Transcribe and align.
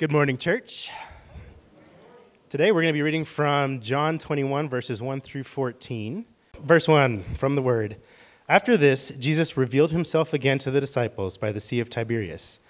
Good 0.00 0.12
morning, 0.12 0.38
church. 0.38 0.90
Today 2.48 2.72
we're 2.72 2.80
going 2.80 2.94
to 2.94 2.96
be 2.96 3.02
reading 3.02 3.26
from 3.26 3.80
John 3.82 4.16
21, 4.16 4.66
verses 4.66 5.02
1 5.02 5.20
through 5.20 5.44
14. 5.44 6.24
Verse 6.58 6.88
1 6.88 7.20
from 7.36 7.54
the 7.54 7.60
Word. 7.60 7.98
After 8.48 8.78
this, 8.78 9.10
Jesus 9.10 9.58
revealed 9.58 9.90
himself 9.90 10.32
again 10.32 10.58
to 10.60 10.70
the 10.70 10.80
disciples 10.80 11.36
by 11.36 11.52
the 11.52 11.60
Sea 11.60 11.80
of 11.80 11.90
Tiberias, 11.90 12.60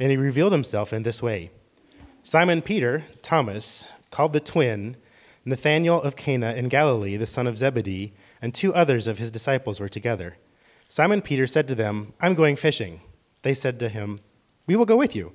and 0.00 0.10
he 0.10 0.16
revealed 0.16 0.52
himself 0.52 0.94
in 0.94 1.02
this 1.02 1.22
way 1.22 1.50
Simon 2.22 2.62
Peter, 2.62 3.04
Thomas, 3.20 3.84
called 4.10 4.32
the 4.32 4.40
twin, 4.40 4.96
Nathanael 5.44 6.00
of 6.00 6.16
Cana 6.16 6.54
in 6.54 6.70
Galilee, 6.70 7.18
the 7.18 7.26
son 7.26 7.46
of 7.46 7.58
Zebedee, 7.58 8.14
and 8.40 8.54
two 8.54 8.74
others 8.74 9.06
of 9.06 9.18
his 9.18 9.30
disciples 9.30 9.78
were 9.78 9.90
together. 9.90 10.38
Simon 10.88 11.20
Peter 11.20 11.46
said 11.46 11.68
to 11.68 11.74
them, 11.74 12.14
I'm 12.22 12.34
going 12.34 12.56
fishing. 12.56 13.02
They 13.42 13.52
said 13.52 13.78
to 13.80 13.90
him, 13.90 14.20
We 14.66 14.74
will 14.74 14.86
go 14.86 14.96
with 14.96 15.14
you. 15.14 15.34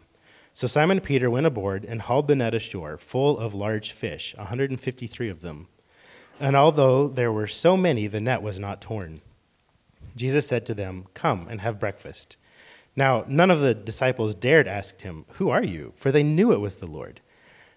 So 0.61 0.67
Simon 0.67 0.99
Peter 0.99 1.27
went 1.27 1.47
aboard 1.47 1.85
and 1.85 2.03
hauled 2.03 2.27
the 2.27 2.35
net 2.35 2.53
ashore, 2.53 2.99
full 2.99 3.39
of 3.39 3.55
large 3.55 3.93
fish, 3.93 4.35
153 4.37 5.27
of 5.27 5.41
them. 5.41 5.69
And 6.39 6.55
although 6.55 7.07
there 7.07 7.31
were 7.31 7.47
so 7.47 7.75
many, 7.75 8.05
the 8.05 8.21
net 8.21 8.43
was 8.43 8.59
not 8.59 8.79
torn. 8.79 9.21
Jesus 10.15 10.45
said 10.45 10.67
to 10.67 10.75
them, 10.75 11.07
Come 11.15 11.47
and 11.49 11.61
have 11.61 11.79
breakfast. 11.79 12.37
Now, 12.95 13.25
none 13.27 13.49
of 13.49 13.59
the 13.59 13.73
disciples 13.73 14.35
dared 14.35 14.67
ask 14.67 15.01
him, 15.01 15.25
Who 15.37 15.49
are 15.49 15.63
you? 15.63 15.93
For 15.95 16.11
they 16.11 16.21
knew 16.21 16.51
it 16.51 16.59
was 16.59 16.77
the 16.77 16.85
Lord. 16.85 17.21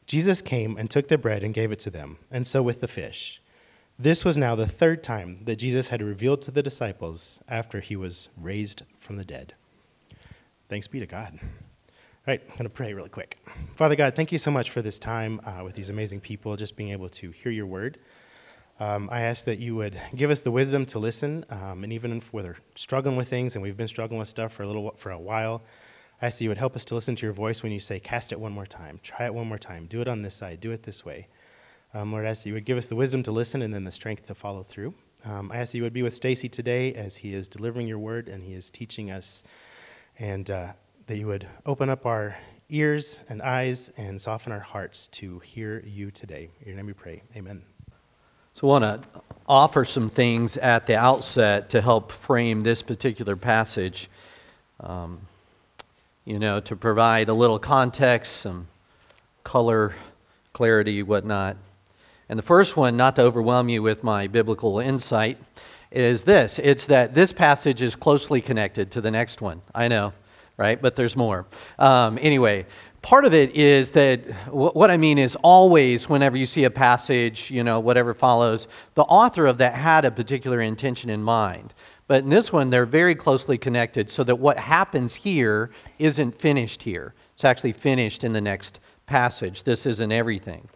Jesus 0.05 0.43
came 0.43 0.77
and 0.77 0.91
took 0.91 1.09
the 1.09 1.17
bread 1.17 1.43
and 1.43 1.55
gave 1.55 1.73
it 1.73 1.79
to 1.79 1.91
them, 1.91 2.19
and 2.31 2.47
so 2.47 2.63
with 2.63 2.83
the 2.83 2.87
fish. 2.87 3.41
This 3.99 4.27
was 4.27 4.37
now 4.37 4.55
the 4.55 4.67
third 4.67 5.03
time 5.03 5.37
that 5.47 5.57
Jesus 5.57 5.89
had 5.89 6.03
revealed 6.03 6.43
to 6.43 6.51
the 6.51 6.63
disciples 6.63 7.43
after 7.49 7.81
he 7.81 7.97
was 7.97 8.29
raised 8.39 8.83
from 8.99 9.17
the 9.17 9.25
dead. 9.25 9.55
Thanks 10.69 10.87
be 10.87 11.01
to 11.01 11.07
God. 11.07 11.41
All 12.27 12.33
right, 12.33 12.41
I'm 12.43 12.53
going 12.53 12.65
to 12.65 12.71
pray 12.71 12.95
really 12.95 13.11
quick. 13.11 13.37
Father 13.75 13.97
God, 13.97 14.17
thank 14.17 14.33
you 14.33 14.39
so 14.39 14.51
much 14.51 14.71
for 14.71 14.81
this 14.81 14.99
time 14.99 15.43
uh, 15.45 15.63
with 15.63 15.75
these 15.75 15.91
amazing 15.91 16.21
people, 16.21 16.57
just 16.57 16.75
being 16.75 16.89
able 16.89 17.11
to 17.11 17.31
hear 17.31 17.53
your 17.53 17.67
word. 17.67 17.99
Um, 18.81 19.11
I 19.13 19.21
ask 19.21 19.45
that 19.45 19.59
you 19.59 19.77
would 19.77 20.01
give 20.17 20.31
us 20.31 20.41
the 20.41 20.51
wisdom 20.51 20.87
to 20.87 20.99
listen, 20.99 21.45
um, 21.51 21.85
and 21.85 21.93
even 21.93 22.17
if 22.17 22.33
we're 22.33 22.57
struggling 22.77 23.17
with 23.17 23.29
things, 23.29 23.57
and 23.57 23.63
we've 23.63 23.77
been 23.77 23.89
struggling 23.89 24.21
with 24.21 24.29
stuff 24.29 24.55
for 24.55 24.63
a 24.63 24.67
little 24.67 24.93
for 24.97 25.11
a 25.11 25.19
while, 25.19 25.65
I 26.23 26.29
ask 26.29 26.39
that 26.39 26.45
you 26.45 26.49
would 26.49 26.57
help 26.57 26.77
us 26.77 26.87
to 26.87 26.95
listen 26.95 27.15
to 27.15 27.27
your 27.27 27.35
voice 27.35 27.63
when 27.63 27.73
you 27.73 27.79
say, 27.79 28.01
"Cast 28.01 28.33
it 28.33 28.41
one 28.41 28.53
more 28.53 28.65
time, 28.65 29.01
try 29.03 29.27
it 29.27 29.35
one 29.35 29.47
more 29.47 29.59
time, 29.59 29.85
do 29.85 30.01
it 30.01 30.09
on 30.09 30.23
this 30.23 30.35
side, 30.35 30.61
do 30.61 30.73
it 30.73 30.85
this 30.85 31.05
way." 31.05 31.29
Um, 31.93 32.11
Lord, 32.11 32.25
I 32.25 32.31
ask 32.31 32.45
that 32.45 32.49
you 32.49 32.55
would 32.55 32.65
give 32.65 32.79
us 32.79 32.89
the 32.89 32.97
wisdom 32.97 33.23
to 33.25 33.33
listen 33.33 33.61
and 33.61 33.75
then 33.75 33.85
the 33.85 33.93
strength 33.93 34.25
to 34.29 34.35
follow 34.35 34.63
through. 34.63 34.95
Um, 35.27 35.53
I 35.53 35.59
ask 35.59 35.73
that 35.73 35.77
you 35.77 35.85
would 35.85 35.93
be 35.93 36.03
with 36.03 36.15
Stacy 36.15 36.49
today 36.49 36.95
as 36.95 37.17
he 37.17 37.35
is 37.35 37.49
delivering 37.49 37.87
your 37.87 37.99
word 37.99 38.31
and 38.31 38.45
he 38.45 38.55
is 38.55 38.71
teaching 38.71 39.11
us, 39.11 39.43
and 40.19 40.51
uh, 40.51 40.73
that 41.07 41.19
you 41.19 41.27
would 41.27 41.47
open 41.67 41.91
up 41.91 42.07
our 42.07 42.37
ears 42.71 43.21
and 43.29 43.43
eyes 43.43 43.93
and 43.97 44.21
soften 44.21 44.53
our 44.53 44.61
hearts 44.61 45.07
to 45.09 45.39
hear 45.41 45.83
you 45.87 46.11
today. 46.11 46.51
In 46.63 46.69
your 46.69 46.77
name 46.77 46.87
we 46.87 46.93
pray. 46.95 47.23
Amen. 47.37 47.63
So 48.55 48.69
I 48.69 48.79
want 48.79 49.03
to 49.03 49.09
offer 49.47 49.85
some 49.85 50.09
things 50.09 50.57
at 50.57 50.87
the 50.87 50.97
outset 50.97 51.69
to 51.71 51.81
help 51.81 52.11
frame 52.11 52.63
this 52.63 52.83
particular 52.83 53.37
passage. 53.37 54.09
Um, 54.81 55.21
you 56.25 56.39
know, 56.39 56.59
to 56.61 56.75
provide 56.75 57.29
a 57.29 57.35
little 57.35 57.59
context, 57.59 58.41
some 58.41 58.69
color, 59.43 59.95
clarity, 60.55 61.03
whatnot. 61.03 61.59
And 62.31 62.39
the 62.39 62.43
first 62.43 62.79
one, 62.79 62.97
not 62.97 63.17
to 63.17 63.23
overwhelm 63.23 63.69
you 63.69 63.83
with 63.83 64.03
my 64.03 64.27
biblical 64.27 64.79
insight, 64.81 65.37
is 65.91 66.25
this 66.25 66.59
it's 66.59 66.87
that 66.87 67.15
this 67.15 67.33
passage 67.33 67.83
is 67.83 67.95
closely 67.95 68.41
connected 68.41 68.91
to 68.93 69.03
the 69.03 69.11
next 69.11 69.43
one. 69.43 69.61
I 69.75 69.89
know 69.89 70.15
right? 70.57 70.81
But 70.81 70.97
there's 70.97 71.17
more. 71.17 71.47
Um, 71.79 72.19
anyway, 72.21 72.67
part 73.03 73.25
of 73.25 73.35
it 73.35 73.55
is 73.55 73.91
that 73.91 74.21
what 74.53 74.91
I 74.91 74.97
mean 74.97 75.19
is 75.19 75.37
always, 75.43 76.09
whenever 76.09 76.37
you 76.37 76.47
see 76.47 76.65
a 76.65 76.71
passage, 76.71 77.51
you 77.51 77.65
know, 77.65 77.81
whatever 77.81 78.15
follows, 78.15 78.69
the 78.95 79.03
author 79.03 79.47
of 79.47 79.59
that 79.59 79.75
had 79.75 80.05
a 80.05 80.11
particular 80.11 80.61
intention 80.61 81.11
in 81.11 81.23
mind. 81.23 81.75
But 82.07 82.23
in 82.25 82.31
this 82.31 82.53
one, 82.53 82.71
they're 82.71 82.87
very 82.87 83.15
closely 83.15 83.57
connected 83.59 84.11
so 84.11 84.25
that 84.25 84.37
what 84.37 84.59
happens 84.59 85.15
here 85.15 85.71
isn't 85.99 86.39
finished 86.39 86.83
here. 86.83 87.15
It's 87.35 87.45
actually 87.45 87.73
finished 87.73 88.25
in 88.25 88.33
the 88.33 88.41
next 88.41 88.81
passage. 89.07 89.65
This 89.65 89.87
isn't 89.87 90.13
everything. 90.13 90.69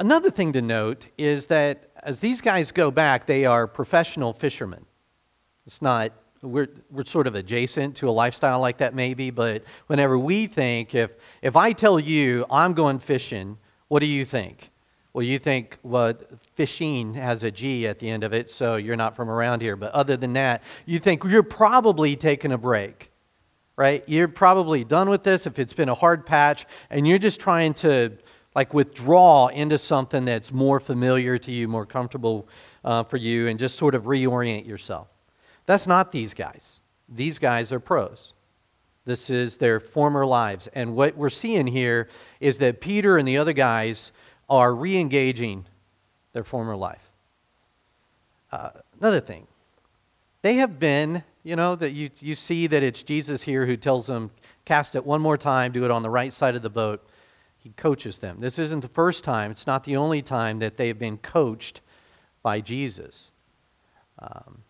Another 0.00 0.30
thing 0.30 0.52
to 0.54 0.62
note 0.62 1.08
is 1.16 1.46
that 1.46 1.90
as 2.02 2.18
these 2.20 2.40
guys 2.40 2.72
go 2.72 2.90
back, 2.90 3.26
they 3.26 3.44
are 3.44 3.68
professional 3.68 4.32
fishermen. 4.32 4.84
It's 5.64 5.80
not 5.80 6.10
we're, 6.42 6.68
we're 6.90 7.04
sort 7.04 7.26
of 7.26 7.34
adjacent 7.34 7.94
to 7.96 8.08
a 8.08 8.10
lifestyle 8.10 8.60
like 8.60 8.78
that 8.78 8.94
maybe 8.94 9.30
but 9.30 9.62
whenever 9.88 10.18
we 10.18 10.46
think 10.46 10.94
if 10.94 11.10
if 11.42 11.54
i 11.54 11.72
tell 11.72 12.00
you 12.00 12.46
i'm 12.50 12.72
going 12.72 12.98
fishing 12.98 13.58
what 13.90 13.98
do 13.98 14.06
you 14.06 14.24
think? 14.24 14.70
Well 15.12 15.24
you 15.24 15.40
think 15.40 15.76
well 15.82 16.14
fishing 16.54 17.14
has 17.14 17.42
a 17.42 17.50
g 17.50 17.88
at 17.88 17.98
the 17.98 18.08
end 18.08 18.22
of 18.22 18.32
it 18.32 18.48
so 18.48 18.76
you're 18.76 18.94
not 18.94 19.16
from 19.16 19.28
around 19.28 19.62
here. 19.62 19.74
But 19.74 19.92
other 19.92 20.16
than 20.16 20.32
that 20.34 20.62
you 20.86 21.00
think 21.00 21.24
you're 21.24 21.42
probably 21.42 22.14
taking 22.14 22.52
a 22.52 22.58
break 22.58 23.10
right? 23.76 24.04
You're 24.06 24.28
probably 24.28 24.84
done 24.84 25.08
with 25.08 25.24
this 25.24 25.46
if 25.46 25.58
it's 25.58 25.72
been 25.72 25.88
a 25.88 25.94
hard 25.94 26.24
patch 26.24 26.66
and 26.90 27.08
you're 27.08 27.18
just 27.18 27.40
trying 27.40 27.74
to 27.74 28.12
like 28.54 28.74
withdraw 28.74 29.48
into 29.48 29.78
something 29.78 30.24
that's 30.24 30.52
more 30.52 30.78
familiar 30.78 31.36
to 31.38 31.50
you 31.50 31.66
more 31.66 31.86
comfortable 31.86 32.46
uh, 32.84 33.02
for 33.02 33.16
you 33.16 33.48
and 33.48 33.58
just 33.58 33.76
sort 33.76 33.96
of 33.96 34.04
reorient 34.04 34.66
yourself 34.66 35.08
that's 35.70 35.86
not 35.86 36.10
these 36.10 36.34
guys. 36.34 36.80
These 37.08 37.38
guys 37.38 37.70
are 37.70 37.78
pros. 37.78 38.34
This 39.04 39.30
is 39.30 39.56
their 39.56 39.78
former 39.78 40.26
lives. 40.26 40.68
And 40.74 40.96
what 40.96 41.16
we're 41.16 41.30
seeing 41.30 41.68
here 41.68 42.08
is 42.40 42.58
that 42.58 42.80
Peter 42.80 43.16
and 43.18 43.28
the 43.28 43.38
other 43.38 43.52
guys 43.52 44.10
are 44.48 44.74
re 44.74 44.96
engaging 44.96 45.66
their 46.32 46.42
former 46.42 46.74
life. 46.74 47.12
Uh, 48.50 48.70
another 48.98 49.20
thing, 49.20 49.46
they 50.42 50.54
have 50.54 50.80
been, 50.80 51.22
you 51.44 51.54
know, 51.54 51.76
that 51.76 51.92
you, 51.92 52.10
you 52.18 52.34
see 52.34 52.66
that 52.66 52.82
it's 52.82 53.04
Jesus 53.04 53.42
here 53.42 53.64
who 53.64 53.76
tells 53.76 54.08
them, 54.08 54.32
cast 54.64 54.96
it 54.96 55.06
one 55.06 55.20
more 55.20 55.38
time, 55.38 55.70
do 55.70 55.84
it 55.84 55.92
on 55.92 56.02
the 56.02 56.10
right 56.10 56.32
side 56.32 56.56
of 56.56 56.62
the 56.62 56.68
boat. 56.68 57.08
He 57.58 57.70
coaches 57.76 58.18
them. 58.18 58.40
This 58.40 58.58
isn't 58.58 58.80
the 58.80 58.88
first 58.88 59.22
time, 59.22 59.52
it's 59.52 59.68
not 59.68 59.84
the 59.84 59.96
only 59.96 60.20
time 60.20 60.58
that 60.58 60.76
they've 60.76 60.98
been 60.98 61.18
coached 61.18 61.80
by 62.42 62.60
Jesus. 62.60 63.30
Um, 64.18 64.64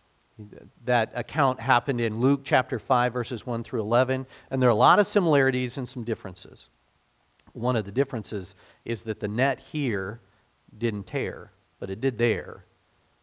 that 0.85 1.11
account 1.15 1.59
happened 1.59 2.01
in 2.01 2.19
Luke 2.19 2.41
chapter 2.43 2.79
5, 2.79 3.13
verses 3.13 3.45
1 3.45 3.63
through 3.63 3.81
11, 3.81 4.25
and 4.49 4.61
there 4.61 4.69
are 4.69 4.71
a 4.71 4.75
lot 4.75 4.99
of 4.99 5.07
similarities 5.07 5.77
and 5.77 5.87
some 5.87 6.03
differences. 6.03 6.69
One 7.53 7.75
of 7.75 7.85
the 7.85 7.91
differences 7.91 8.55
is 8.85 9.03
that 9.03 9.19
the 9.19 9.27
net 9.27 9.59
here 9.59 10.21
didn't 10.77 11.07
tear, 11.07 11.51
but 11.79 11.89
it 11.89 12.01
did 12.01 12.17
there. 12.17 12.65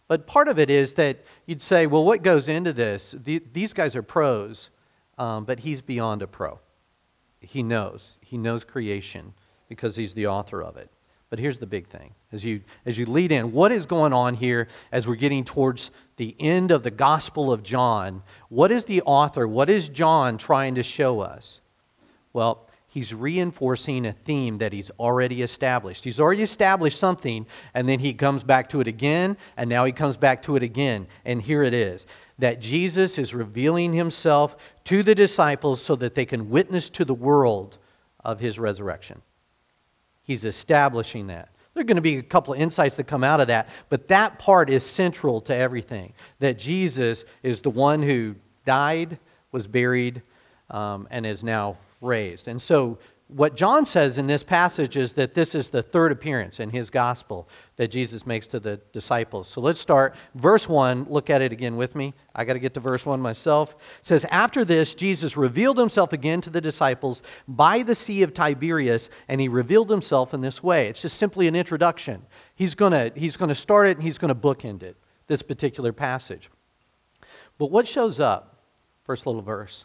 But 0.07 0.27
part 0.27 0.49
of 0.49 0.59
it 0.59 0.71
is 0.71 0.95
that 0.95 1.25
you'd 1.47 1.63
say, 1.63 1.87
well, 1.87 2.05
what 2.05 2.23
goes 2.23 2.49
into 2.49 2.73
this? 2.73 3.15
The, 3.25 3.43
these 3.53 3.73
guys 3.73 3.95
are 3.95 4.03
pros, 4.03 4.71
um, 5.19 5.45
but 5.45 5.61
he's 5.61 5.83
beyond 5.83 6.23
a 6.23 6.27
pro. 6.27 6.59
He 7.41 7.63
knows. 7.63 8.19
He 8.21 8.39
knows 8.39 8.65
creation 8.65 9.35
because 9.69 9.97
he's 9.97 10.15
the 10.15 10.27
author 10.27 10.63
of 10.63 10.77
it. 10.77 10.91
But 11.31 11.39
here's 11.39 11.59
the 11.59 11.67
big 11.67 11.89
thing 11.89 12.15
as 12.33 12.43
you, 12.43 12.63
as 12.87 12.97
you 12.97 13.05
lead 13.05 13.33
in 13.33 13.53
what 13.53 13.71
is 13.71 13.85
going 13.85 14.13
on 14.13 14.35
here 14.35 14.69
as 14.93 15.07
we're 15.07 15.15
getting 15.15 15.45
towards 15.45 15.91
the 16.19 16.37
end 16.39 16.71
of 16.71 16.83
the 16.83 16.91
Gospel 16.91 17.51
of 17.51 17.63
John? 17.63 18.23
What 18.51 18.71
is 18.71 18.85
the 18.85 19.01
author, 19.03 19.49
what 19.49 19.71
is 19.71 19.89
John 19.89 20.37
trying 20.37 20.75
to 20.75 20.83
show 20.83 21.21
us? 21.21 21.61
Well, 22.33 22.69
he's 22.87 23.15
reinforcing 23.15 24.05
a 24.05 24.13
theme 24.13 24.59
that 24.59 24.73
he's 24.73 24.91
already 24.99 25.43
established. 25.43 26.05
He's 26.05 26.21
already 26.21 26.43
established 26.43 26.99
something, 26.99 27.47
and 27.73 27.89
then 27.89 28.01
he 28.01 28.13
comes 28.13 28.43
back 28.43 28.69
to 28.71 28.81
it 28.81 28.87
again, 28.87 29.37
and 29.57 29.71
now 29.71 29.85
he 29.85 29.93
comes 29.93 30.17
back 30.17 30.43
to 30.43 30.57
it 30.57 30.63
again. 30.63 31.07
And 31.25 31.41
here 31.41 31.63
it 31.63 31.75
is 31.75 32.07
that 32.39 32.61
Jesus 32.61 33.19
is 33.19 33.35
revealing 33.35 33.93
himself 33.93 34.57
to 34.85 35.03
the 35.03 35.15
disciples 35.15 35.83
so 35.83 35.97
that 35.97 36.15
they 36.15 36.25
can 36.25 36.51
witness 36.51 36.89
to 36.91 37.05
the 37.05 37.15
world 37.15 37.79
of 38.25 38.39
his 38.41 38.59
resurrection. 38.59 39.23
He's 40.23 40.45
establishing 40.45 41.29
that. 41.29 41.49
There 41.79 41.85
are 41.85 41.87
going 41.87 41.95
to 41.95 42.03
be 42.03 42.17
a 42.17 42.23
couple 42.25 42.55
of 42.55 42.59
insights 42.59 42.97
that 42.97 43.05
come 43.05 43.23
out 43.23 43.41
of 43.41 43.47
that, 43.47 43.69
but 43.89 44.09
that 44.09 44.41
part 44.41 44.69
is 44.69 44.85
central 44.85 45.41
to 45.43 45.55
everything. 45.55 46.13
That 46.41 46.59
Jesus 46.59 47.25
is 47.45 47.63
the 47.63 47.71
one 47.71 48.03
who 48.03 48.35
died, 48.65 49.21
was 49.53 49.69
buried, 49.69 50.23
um, 50.71 51.07
and 51.13 51.25
is 51.25 51.45
now 51.45 51.77
raised. 52.01 52.49
And 52.49 52.61
so, 52.61 52.99
what 53.29 53.57
John 53.57 53.85
says 53.85 54.17
in 54.17 54.27
this 54.27 54.43
passage 54.43 54.97
is 54.97 55.13
that 55.13 55.35
this 55.35 55.55
is 55.55 55.69
the 55.69 55.83
third 55.83 56.13
appearance 56.13 56.61
in 56.61 56.71
his 56.71 56.89
gospel 56.89 57.47
that 57.77 57.89
Jesus 57.89 58.27
makes 58.27 58.49
to 58.49 58.59
the 58.59 58.79
disciples. 58.93 59.49
So 59.49 59.61
let's 59.61 59.79
start. 59.79 60.15
Verse 60.35 60.67
1, 60.67 61.07
look 61.11 61.29
at 61.29 61.43
it 61.43 61.53
again 61.53 61.77
with 61.77 61.95
me. 61.95 62.15
I 62.35 62.47
got 62.47 62.55
to 62.55 62.59
get 62.59 62.73
to 62.75 62.81
verse 62.81 63.05
1 63.05 63.21
myself. 63.21 63.77
It 64.01 64.07
says, 64.07 64.25
After 64.31 64.65
this, 64.65 64.95
Jesus 64.95 65.37
revealed 65.37 65.77
himself 65.77 66.15
again 66.15 66.41
to 66.41 66.51
the 66.51 66.63
disciples 66.63 67.23
by 67.47 67.83
the 67.83 67.95
Sea 67.95 68.23
of 68.23 68.33
Tiberias, 68.33 69.11
and 69.29 69.43
he 69.43 69.49
revealed 69.49 69.91
himself 69.91 70.33
in 70.33 70.41
this 70.41 70.63
way. 70.63 70.89
It's 70.89 71.03
just 71.03 71.19
simply 71.19 71.49
an 71.49 71.55
introduction. 71.55 72.25
He's 72.55 72.75
going 72.75 72.93
to 72.93 73.13
he's 73.15 73.37
going 73.37 73.51
to 73.51 73.55
start 73.55 73.89
it 73.89 73.99
and 73.99 74.03
he's 74.03 74.17
going 74.17 74.35
to 74.35 74.35
bookend 74.35 74.83
it, 74.83 74.97
this 75.27 75.43
particular 75.43 75.93
passage. 75.93 76.49
But 77.59 77.71
what 77.71 77.87
shows 77.87 78.21
up? 78.21 78.63
First 79.05 79.27
little 79.27 79.43
verse 79.43 79.85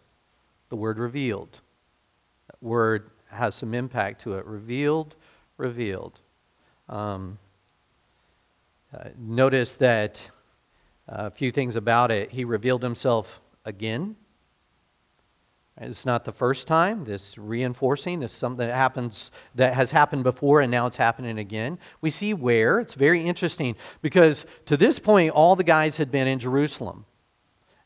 the 0.69 0.77
word 0.77 0.97
revealed. 0.97 1.59
That 2.47 2.63
word 2.65 3.11
has 3.33 3.55
some 3.55 3.73
impact 3.73 4.21
to 4.21 4.35
it. 4.35 4.45
Revealed, 4.45 5.15
revealed. 5.57 6.19
Um, 6.89 7.39
uh, 8.93 9.09
notice 9.17 9.75
that 9.75 10.29
uh, 11.09 11.25
a 11.27 11.31
few 11.31 11.51
things 11.51 11.75
about 11.75 12.11
it. 12.11 12.31
He 12.31 12.45
revealed 12.45 12.83
himself 12.83 13.41
again. 13.65 14.15
It's 15.81 16.05
not 16.05 16.23
the 16.23 16.31
first 16.31 16.67
time. 16.67 17.03
This 17.03 17.37
reinforcing 17.37 18.21
is 18.21 18.31
something 18.31 18.67
that 18.67 18.73
happens 18.73 19.31
that 19.55 19.73
has 19.73 19.91
happened 19.91 20.23
before 20.23 20.61
and 20.61 20.69
now 20.69 20.85
it's 20.85 20.97
happening 20.97 21.39
again. 21.39 21.79
We 21.99 22.11
see 22.11 22.33
where. 22.33 22.79
It's 22.79 22.93
very 22.93 23.25
interesting 23.25 23.75
because 24.01 24.45
to 24.65 24.77
this 24.77 24.99
point, 24.99 25.31
all 25.31 25.55
the 25.55 25.63
guys 25.63 25.97
had 25.97 26.11
been 26.11 26.27
in 26.27 26.37
Jerusalem 26.37 27.05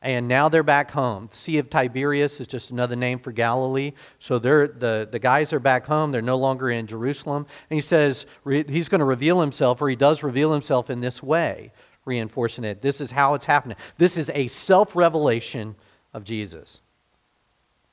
and 0.01 0.27
now 0.27 0.47
they're 0.47 0.63
back 0.63 0.91
home. 0.91 1.27
The 1.31 1.37
Sea 1.37 1.57
of 1.57 1.69
Tiberias 1.69 2.39
is 2.39 2.47
just 2.47 2.69
another 2.69 2.95
name 2.95 3.17
for 3.17 3.31
Galilee. 3.31 3.93
So 4.19 4.37
they're, 4.37 4.67
the, 4.67 5.07
the 5.11 5.19
guys 5.19 5.53
are 5.53 5.59
back 5.59 5.87
home. 5.87 6.11
They're 6.11 6.21
no 6.21 6.37
longer 6.37 6.69
in 6.69 6.85
Jerusalem. 6.85 7.47
And 7.69 7.77
he 7.77 7.81
says 7.81 8.27
re, 8.43 8.63
he's 8.67 8.89
going 8.89 8.99
to 8.99 9.05
reveal 9.05 9.41
himself, 9.41 9.81
or 9.81 9.89
he 9.89 9.95
does 9.95 10.21
reveal 10.21 10.53
himself 10.53 10.89
in 10.91 11.01
this 11.01 11.23
way, 11.23 11.71
reinforcing 12.05 12.63
it. 12.63 12.81
This 12.81 13.01
is 13.01 13.09
how 13.11 13.33
it's 13.33 13.45
happening. 13.45 13.77
This 13.97 14.17
is 14.17 14.29
a 14.33 14.47
self 14.47 14.95
revelation 14.95 15.75
of 16.13 16.23
Jesus. 16.23 16.81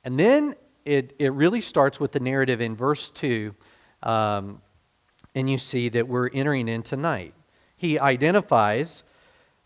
And 0.05 0.19
then 0.19 0.55
it, 0.85 1.15
it 1.19 1.33
really 1.33 1.63
starts 1.63 1.99
with 1.99 2.13
the 2.13 2.21
narrative 2.21 2.61
in 2.61 2.77
verse 2.77 3.09
2. 3.11 3.55
Um, 4.03 4.61
and 5.35 5.49
you 5.49 5.57
see 5.57 5.89
that 5.89 6.07
we're 6.07 6.29
entering 6.29 6.69
in 6.69 6.83
tonight. 6.83 7.35
He 7.77 7.99
identifies 7.99 9.03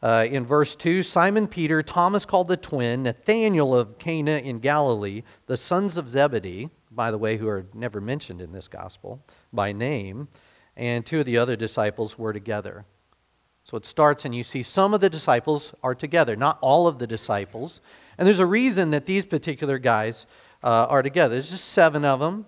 uh, 0.03 0.27
in 0.31 0.47
verse 0.47 0.77
2, 0.77 1.03
Simon 1.03 1.49
Peter, 1.49 1.83
Thomas 1.83 2.25
called 2.25 2.49
the 2.49 2.57
twin, 2.57 3.03
Nathanael 3.03 3.75
of 3.75 3.99
Cana 3.99 4.39
in 4.39 4.61
Galilee, 4.61 5.23
the 5.47 5.57
sons 5.57 5.97
of 5.97 6.09
Zebedee, 6.09 6.71
by 6.91 7.11
the 7.11 7.19
way, 7.19 7.37
who 7.37 7.49
are 7.49 7.67
never 7.75 8.01
mentioned 8.01 8.41
in 8.41 8.53
this 8.53 8.69
gospel 8.69 9.25
by 9.53 9.73
name, 9.73 10.29
and 10.77 11.05
two 11.05 11.21
of 11.21 11.27
the 11.27 11.39
other 11.39 11.57
disciples 11.57 12.17
were 12.17 12.33
together. 12.33 12.85
So 13.65 13.77
it 13.77 13.85
starts, 13.85 14.25
and 14.25 14.35
you 14.35 14.45
see 14.45 14.63
some 14.63 14.95
of 14.95 15.01
the 15.01 15.11
disciples 15.11 15.75
are 15.83 15.95
together, 15.95 16.37
not 16.37 16.59
all 16.61 16.87
of 16.87 16.99
the 16.99 17.07
disciples. 17.07 17.81
And 18.17 18.27
there's 18.27 18.39
a 18.39 18.47
reason 18.47 18.91
that 18.93 19.05
these 19.05 19.27
particular 19.27 19.79
guys 19.79 20.27
uh, 20.63 20.87
are 20.89 21.03
together. 21.03 21.35
There's 21.35 21.51
just 21.51 21.67
seven 21.67 22.05
of 22.05 22.21
them. 22.21 22.47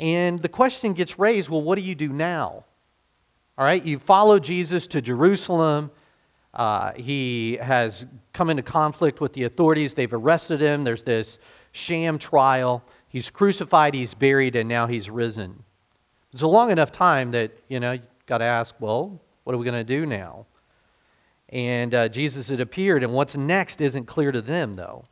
And 0.00 0.38
the 0.38 0.48
question 0.48 0.94
gets 0.94 1.18
raised 1.18 1.50
well, 1.50 1.62
what 1.62 1.76
do 1.76 1.84
you 1.84 1.94
do 1.94 2.08
now? 2.08 2.64
All 3.58 3.64
right, 3.64 3.84
you 3.84 3.98
follow 3.98 4.38
Jesus 4.38 4.86
to 4.88 5.02
Jerusalem. 5.02 5.90
Uh, 6.52 6.92
he 6.94 7.58
has 7.60 8.06
come 8.32 8.50
into 8.50 8.62
conflict 8.62 9.20
with 9.20 9.32
the 9.32 9.44
authorities. 9.44 9.94
They've 9.94 10.12
arrested 10.12 10.60
him. 10.60 10.84
There's 10.84 11.02
this 11.02 11.38
sham 11.72 12.18
trial. 12.18 12.84
He's 13.08 13.30
crucified, 13.30 13.94
he's 13.94 14.14
buried, 14.14 14.56
and 14.56 14.68
now 14.68 14.86
he's 14.86 15.10
risen. 15.10 15.64
It's 16.32 16.42
a 16.42 16.46
long 16.46 16.70
enough 16.70 16.92
time 16.92 17.32
that, 17.32 17.52
you 17.68 17.80
know, 17.80 17.92
you 17.92 18.02
got 18.26 18.38
to 18.38 18.44
ask, 18.44 18.74
well, 18.78 19.20
what 19.44 19.54
are 19.54 19.58
we 19.58 19.64
going 19.64 19.84
to 19.84 19.84
do 19.84 20.06
now? 20.06 20.46
And 21.48 21.92
uh, 21.92 22.08
Jesus 22.08 22.48
had 22.48 22.60
appeared, 22.60 23.02
and 23.02 23.12
what's 23.12 23.36
next 23.36 23.80
isn't 23.80 24.06
clear 24.06 24.30
to 24.30 24.40
them, 24.40 24.76
though. 24.76 25.06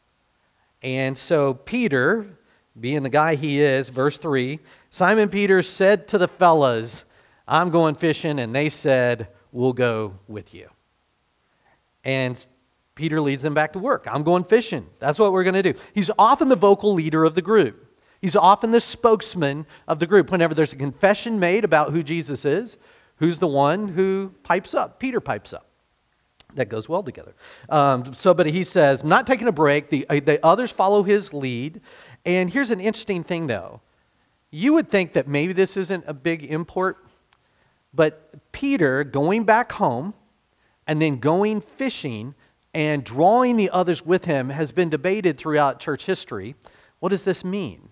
And 0.83 1.19
so 1.19 1.55
Peter, 1.55 2.39
being 2.79 3.03
the 3.03 3.09
guy 3.09 3.35
he 3.35 3.61
is, 3.61 3.89
verse 3.89 4.17
3 4.17 4.61
Simon 4.91 5.29
Peter 5.29 5.63
said 5.63 6.07
to 6.09 6.19
the 6.19 6.29
fellas, 6.29 7.05
I'm 7.49 7.71
going 7.71 7.97
fishing, 7.97 8.39
and 8.39 8.55
they 8.55 8.69
said, 8.69 9.29
We'll 9.51 9.73
go 9.73 10.19
with 10.29 10.55
you. 10.55 10.69
And 12.05 12.47
Peter 12.95 13.21
leads 13.21 13.43
them 13.43 13.55
back 13.55 13.73
to 13.75 13.79
work. 13.79 14.07
I'm 14.11 14.23
going 14.23 14.45
fishing. 14.45 14.87
That's 14.99 15.19
what 15.19 15.33
we're 15.33 15.45
going 15.45 15.55
to 15.55 15.73
do. 15.73 15.79
He's 15.95 16.11
often 16.19 16.49
the 16.49 16.57
vocal 16.57 16.95
leader 16.95 17.25
of 17.25 17.35
the 17.35 17.43
group. 17.43 17.97
He's 18.21 18.35
often 18.35 18.73
the 18.73 18.81
spokesman 18.81 19.67
of 19.87 20.01
the 20.01 20.07
group. 20.07 20.33
Whenever 20.33 20.55
there's 20.55 20.73
a 20.73 20.77
confession 20.77 21.39
made 21.39 21.65
about 21.65 21.93
who 21.93 22.03
Jesus 22.03 22.45
is, 22.45 22.77
who's 23.17 23.39
the 23.39 23.47
one 23.47 23.89
who 23.89 24.35
pipes 24.43 24.75
up? 24.75 24.99
Peter 24.99 25.21
pipes 25.21 25.53
up. 25.53 25.67
That 26.55 26.69
goes 26.69 26.89
well 26.89 27.03
together. 27.03 27.35
Um, 27.69 28.15
so, 28.15 28.35
but 28.35 28.47
he 28.47 28.65
says, 28.65 29.05
not 29.05 29.27
taking 29.27 29.47
a 29.47 29.53
break. 29.53 29.91
The, 29.91 30.07
uh, 30.09 30.21
the 30.25 30.45
others 30.45 30.73
follow 30.73 31.03
his 31.03 31.33
lead. 31.33 31.81
And 32.25 32.51
here's 32.51 32.71
an 32.71 32.81
interesting 32.81 33.23
thing, 33.23 33.47
though. 33.47 33.81
You 34.51 34.73
would 34.73 34.91
think 34.91 35.13
that 35.13 35.29
maybe 35.29 35.53
this 35.53 35.77
isn't 35.77 36.05
a 36.07 36.15
big 36.15 36.43
import, 36.43 37.07
but 37.93 38.51
Peter 38.51 39.05
going 39.05 39.45
back 39.45 39.73
home 39.73 40.15
and 40.89 41.01
then 41.01 41.19
going 41.19 41.61
fishing 41.61 42.35
and 42.75 43.05
drawing 43.05 43.57
the 43.57 43.71
others 43.71 44.05
with 44.05 44.25
him 44.25 44.49
has 44.49 44.73
been 44.73 44.89
debated 44.89 45.39
throughout 45.39 45.79
church 45.79 46.07
history. 46.07 46.57
What 46.99 47.11
does 47.11 47.25
this 47.25 47.45
mean? 47.45 47.91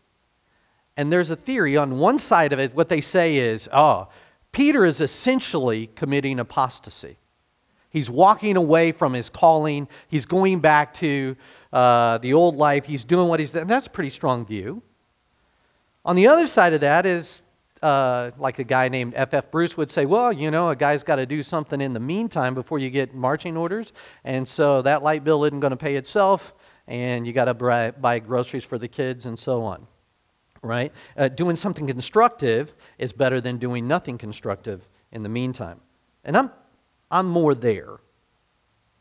And 0.96 1.12
there's 1.12 1.31
a 1.31 1.37
theory 1.37 1.76
on 1.76 1.98
one 1.98 2.19
side 2.19 2.52
of 2.52 2.58
it, 2.58 2.75
what 2.75 2.88
they 2.88 3.02
say 3.02 3.37
is, 3.37 3.69
oh, 3.72 4.08
Peter 4.50 4.84
is 4.84 5.02
essentially 5.02 5.88
committing 5.94 6.40
apostasy. 6.40 7.19
He's 7.90 8.08
walking 8.08 8.56
away 8.56 8.93
from 8.93 9.12
his 9.12 9.29
calling. 9.29 9.88
He's 10.08 10.26
going 10.26 10.60
back 10.60 10.94
to 10.94 11.36
uh, 11.72 12.19
the 12.19 12.32
old 12.32 12.56
life. 12.56 12.86
He's 12.86 13.05
doing 13.05 13.29
what 13.29 13.41
he's 13.41 13.53
done. 13.53 13.67
That's 13.67 13.86
a 13.86 13.91
pretty 13.91 14.10
strong 14.10 14.46
view. 14.46 14.82
On 16.05 16.17
the 16.17 16.29
other 16.29 16.46
side 16.46 16.72
of 16.72 16.81
that 16.81 17.05
is 17.05 17.43
uh, 17.82 18.30
like 18.38 18.58
a 18.58 18.64
guy 18.64 18.88
named 18.88 19.12
F.F. 19.16 19.50
Bruce 19.50 19.76
would 19.76 19.90
say, 19.90 20.06
well, 20.06 20.32
you 20.32 20.50
know, 20.50 20.70
a 20.70 20.76
guy's 20.76 21.02
got 21.02 21.16
to 21.16 21.26
do 21.26 21.42
something 21.42 21.80
in 21.80 21.92
the 21.92 22.00
meantime 22.00 22.54
before 22.54 22.78
you 22.78 22.90
get 22.90 23.14
marching 23.14 23.56
orders. 23.56 23.92
And 24.24 24.46
so 24.46 24.82
that 24.82 25.02
light 25.02 25.24
bill 25.24 25.44
isn't 25.44 25.60
going 25.60 25.72
to 25.72 25.76
pay 25.76 25.96
itself, 25.96 26.54
and 26.86 27.26
you 27.26 27.32
got 27.32 27.46
to 27.46 27.54
buy, 27.54 27.90
buy 27.90 28.18
groceries 28.18 28.64
for 28.64 28.78
the 28.78 28.88
kids 28.88 29.26
and 29.26 29.38
so 29.38 29.62
on. 29.62 29.86
Right? 30.62 30.92
Uh, 31.16 31.28
doing 31.28 31.54
something 31.54 31.86
constructive 31.86 32.74
is 32.98 33.12
better 33.12 33.40
than 33.40 33.58
doing 33.58 33.86
nothing 33.86 34.18
constructive 34.18 34.88
in 35.12 35.22
the 35.22 35.28
meantime. 35.28 35.80
And 36.24 36.36
I'm, 36.36 36.50
I'm 37.10 37.26
more 37.26 37.54
there. 37.54 37.98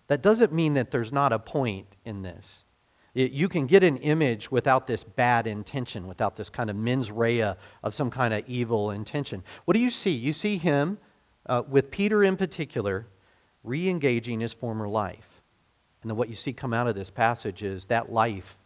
That 0.07 0.21
doesn't 0.21 0.53
mean 0.53 0.75
that 0.75 0.91
there's 0.91 1.11
not 1.11 1.33
a 1.33 1.39
point 1.39 1.87
in 2.03 2.21
this. 2.21 2.64
It, 3.15 3.31
you 3.31 3.47
can 3.47 3.65
get 3.65 3.83
an 3.83 3.97
image 3.97 4.51
without 4.51 4.85
this 4.85 5.03
bad 5.03 5.47
intention, 5.47 6.05
without 6.05 6.35
this 6.35 6.49
kind 6.49 6.69
of 6.69 6.75
mens 6.75 7.11
rea 7.11 7.55
of 7.81 7.95
some 7.95 8.11
kind 8.11 8.33
of 8.33 8.43
evil 8.47 8.91
intention. 8.91 9.41
What 9.63 9.73
do 9.73 9.79
you 9.79 9.89
see? 9.89 10.11
You 10.11 10.33
see 10.33 10.57
him, 10.57 10.97
uh, 11.47 11.63
with 11.67 11.89
Peter 11.89 12.23
in 12.23 12.35
particular, 12.35 13.07
re 13.63 13.89
engaging 13.89 14.41
his 14.41 14.53
former 14.53 14.87
life. 14.87 15.41
And 16.01 16.11
then 16.11 16.17
what 16.17 16.29
you 16.29 16.35
see 16.35 16.53
come 16.53 16.73
out 16.73 16.87
of 16.87 16.93
this 16.93 17.09
passage 17.09 17.63
is 17.63 17.85
that 17.85 18.11
life 18.11 18.57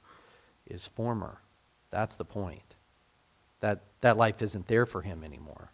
is 0.65 0.87
former. 0.87 1.39
That's 1.91 2.15
the 2.15 2.25
point. 2.25 2.75
That, 3.61 3.83
that 4.01 4.17
life 4.17 4.41
isn't 4.41 4.67
there 4.67 4.85
for 4.85 5.01
him 5.01 5.23
anymore. 5.23 5.71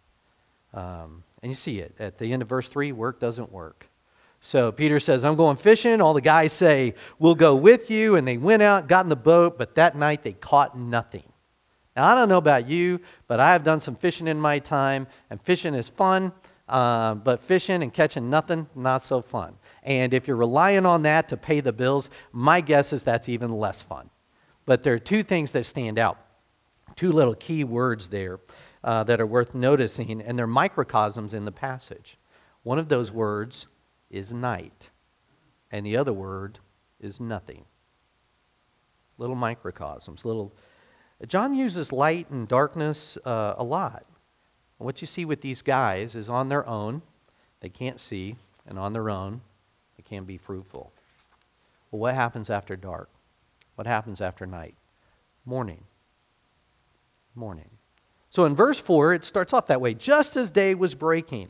Um, 0.74 1.24
and 1.42 1.50
you 1.50 1.54
see 1.54 1.78
it. 1.78 1.94
At 1.98 2.18
the 2.18 2.32
end 2.32 2.42
of 2.42 2.48
verse 2.48 2.68
3, 2.68 2.92
work 2.92 3.20
doesn't 3.20 3.50
work. 3.50 3.88
So 4.46 4.70
Peter 4.70 5.00
says, 5.00 5.24
I'm 5.24 5.34
going 5.34 5.56
fishing. 5.56 6.00
All 6.00 6.14
the 6.14 6.20
guys 6.20 6.52
say, 6.52 6.94
We'll 7.18 7.34
go 7.34 7.56
with 7.56 7.90
you. 7.90 8.14
And 8.14 8.28
they 8.28 8.36
went 8.36 8.62
out, 8.62 8.86
got 8.86 9.04
in 9.04 9.08
the 9.08 9.16
boat, 9.16 9.58
but 9.58 9.74
that 9.74 9.96
night 9.96 10.22
they 10.22 10.34
caught 10.34 10.78
nothing. 10.78 11.24
Now, 11.96 12.06
I 12.06 12.14
don't 12.14 12.28
know 12.28 12.36
about 12.38 12.68
you, 12.68 13.00
but 13.26 13.40
I 13.40 13.50
have 13.50 13.64
done 13.64 13.80
some 13.80 13.96
fishing 13.96 14.28
in 14.28 14.38
my 14.38 14.60
time, 14.60 15.08
and 15.30 15.42
fishing 15.42 15.74
is 15.74 15.88
fun, 15.88 16.30
uh, 16.68 17.16
but 17.16 17.42
fishing 17.42 17.82
and 17.82 17.92
catching 17.92 18.30
nothing, 18.30 18.68
not 18.76 19.02
so 19.02 19.20
fun. 19.20 19.56
And 19.82 20.14
if 20.14 20.28
you're 20.28 20.36
relying 20.36 20.86
on 20.86 21.02
that 21.02 21.28
to 21.30 21.36
pay 21.36 21.58
the 21.58 21.72
bills, 21.72 22.08
my 22.30 22.60
guess 22.60 22.92
is 22.92 23.02
that's 23.02 23.28
even 23.28 23.50
less 23.50 23.82
fun. 23.82 24.10
But 24.64 24.84
there 24.84 24.94
are 24.94 25.00
two 25.00 25.24
things 25.24 25.50
that 25.52 25.64
stand 25.64 25.98
out. 25.98 26.18
two 26.94 27.10
little 27.10 27.34
key 27.34 27.64
words 27.64 28.08
there 28.08 28.38
uh, 28.84 29.02
that 29.04 29.20
are 29.20 29.26
worth 29.26 29.56
noticing, 29.56 30.22
and 30.22 30.38
they're 30.38 30.46
microcosms 30.46 31.34
in 31.34 31.44
the 31.44 31.52
passage. 31.52 32.16
One 32.62 32.78
of 32.78 32.88
those 32.88 33.10
words 33.10 33.66
is 34.10 34.32
night, 34.32 34.90
and 35.70 35.84
the 35.84 35.96
other 35.96 36.12
word 36.12 36.58
is 37.00 37.20
nothing. 37.20 37.64
Little 39.18 39.36
microcosms, 39.36 40.24
little. 40.24 40.52
John 41.26 41.54
uses 41.54 41.92
light 41.92 42.30
and 42.30 42.46
darkness 42.46 43.16
uh, 43.24 43.54
a 43.56 43.64
lot. 43.64 44.04
what 44.78 45.00
you 45.00 45.06
see 45.06 45.24
with 45.24 45.40
these 45.40 45.62
guys 45.62 46.14
is 46.14 46.28
on 46.28 46.48
their 46.48 46.66
own, 46.68 47.02
they 47.60 47.70
can't 47.70 47.98
see, 47.98 48.36
and 48.66 48.78
on 48.78 48.92
their 48.92 49.08
own, 49.08 49.40
they 49.96 50.02
can't 50.02 50.26
be 50.26 50.36
fruitful. 50.36 50.92
Well, 51.90 52.00
what 52.00 52.14
happens 52.14 52.50
after 52.50 52.76
dark? 52.76 53.08
What 53.76 53.86
happens 53.86 54.20
after 54.20 54.46
night? 54.46 54.74
Morning. 55.44 55.84
Morning. 57.34 57.70
So 58.30 58.44
in 58.44 58.54
verse 58.54 58.78
4, 58.78 59.14
it 59.14 59.24
starts 59.24 59.52
off 59.52 59.68
that 59.68 59.80
way 59.80 59.94
just 59.94 60.36
as 60.36 60.50
day 60.50 60.74
was 60.74 60.94
breaking. 60.94 61.48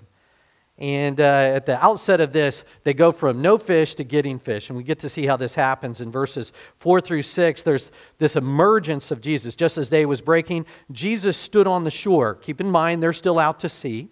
And 0.78 1.21
uh, 1.21 1.25
at 1.54 1.64
the 1.64 1.83
outset 1.83 2.21
of 2.21 2.33
this, 2.33 2.62
they 2.85 2.92
go 2.92 3.11
from 3.11 3.40
no 3.40 3.56
fish 3.56 3.95
to 3.95 4.04
getting 4.04 4.38
fish. 4.38 4.68
And 4.68 4.76
we 4.76 4.85
get 4.85 4.99
to 5.00 5.09
see 5.09 5.26
how 5.26 5.37
this 5.37 5.54
happens 5.54 6.02
in 6.02 6.11
verses 6.11 6.52
4 6.76 7.00
through 7.00 7.23
6. 7.23 7.62
There's 7.62 7.90
this 8.18 8.37
emergence 8.37 9.11
of 9.11 9.23
Jesus. 9.23 9.56
Just 9.56 9.78
as 9.78 9.88
day 9.88 10.04
was 10.04 10.21
breaking, 10.21 10.66
Jesus 10.92 11.38
stood 11.38 11.66
on 11.66 11.85
the 11.85 11.90
shore. 11.90 12.35
Keep 12.35 12.61
in 12.61 12.71
mind, 12.71 13.02
they're 13.02 13.14
still 13.14 13.38
out 13.38 13.61
to 13.61 13.71
sea. 13.71 14.11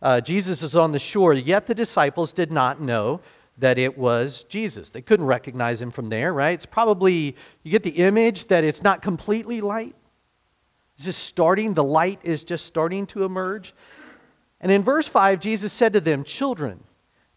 Uh, 0.00 0.20
Jesus 0.20 0.62
is 0.62 0.74
on 0.74 0.92
the 0.92 0.98
shore, 0.98 1.34
yet 1.34 1.66
the 1.66 1.74
disciples 1.74 2.32
did 2.32 2.50
not 2.50 2.80
know 2.80 3.20
that 3.58 3.78
it 3.78 3.96
was 3.96 4.44
Jesus. 4.44 4.90
They 4.90 5.02
couldn't 5.02 5.26
recognize 5.26 5.80
him 5.80 5.90
from 5.90 6.08
there, 6.08 6.32
right? 6.32 6.52
It's 6.52 6.66
probably, 6.66 7.36
you 7.62 7.72
get 7.72 7.82
the 7.82 7.90
image 7.90 8.46
that 8.46 8.64
it's 8.64 8.82
not 8.82 9.00
completely 9.00 9.60
light. 9.60 9.94
It's 10.96 11.06
just 11.06 11.24
starting, 11.24 11.74
the 11.74 11.84
light 11.84 12.20
is 12.22 12.44
just 12.44 12.66
starting 12.66 13.06
to 13.08 13.24
emerge. 13.24 13.74
And 14.60 14.72
in 14.72 14.82
verse 14.82 15.06
5, 15.06 15.40
Jesus 15.40 15.72
said 15.72 15.92
to 15.92 16.00
them, 16.00 16.24
Children, 16.24 16.82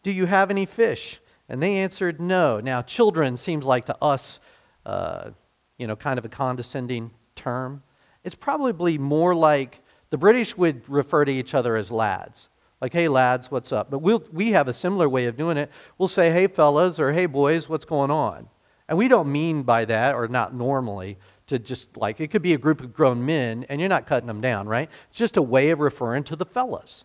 do 0.04 0.12
you 0.12 0.26
have 0.26 0.50
any 0.50 0.66
fish? 0.66 1.20
And 1.48 1.62
they 1.62 1.78
answered, 1.78 2.22
No. 2.22 2.60
Now, 2.60 2.82
children 2.82 3.38
seems 3.38 3.66
like 3.66 3.86
to 3.86 4.04
us, 4.04 4.40
uh, 4.86 5.32
you 5.78 5.88
know, 5.88 5.96
kind 5.96 6.18
of 6.18 6.26
a 6.26 6.30
condescending 6.30 7.12
term. 7.36 7.84
It's 8.24 8.36
probably 8.36 8.98
more 8.98 9.36
like 9.36 9.82
the 10.10 10.18
British 10.18 10.58
would 10.58 10.88
refer 10.90 11.26
to 11.26 11.32
each 11.32 11.54
other 11.54 11.76
as 11.76 11.92
lads. 11.92 12.50
Like, 12.82 12.94
hey, 12.94 13.10
lads, 13.10 13.52
what's 13.52 13.72
up? 13.72 13.92
But 13.92 14.00
we'll, 14.00 14.24
we 14.32 14.52
have 14.52 14.68
a 14.68 14.74
similar 14.74 15.10
way 15.10 15.26
of 15.26 15.36
doing 15.36 15.58
it. 15.58 15.70
We'll 15.98 16.08
say, 16.08 16.32
hey, 16.32 16.48
fellas, 16.48 17.00
or 17.00 17.12
hey, 17.12 17.26
boys, 17.26 17.68
what's 17.68 17.86
going 17.86 18.12
on? 18.12 18.48
And 18.88 18.98
we 18.98 19.08
don't 19.08 19.32
mean 19.32 19.64
by 19.64 19.86
that, 19.86 20.16
or 20.16 20.28
not 20.28 20.56
normally, 20.56 21.18
to 21.48 21.60
just 21.60 21.98
like, 21.98 22.20
it 22.20 22.30
could 22.30 22.42
be 22.42 22.54
a 22.54 22.58
group 22.58 22.82
of 22.82 22.94
grown 22.94 23.26
men, 23.26 23.66
and 23.70 23.80
you're 23.80 23.90
not 23.90 24.08
cutting 24.08 24.28
them 24.28 24.42
down, 24.42 24.68
right? 24.68 24.90
It's 25.10 25.20
just 25.20 25.38
a 25.38 25.42
way 25.42 25.70
of 25.72 25.80
referring 25.80 26.24
to 26.26 26.36
the 26.36 26.46
fellas. 26.46 27.04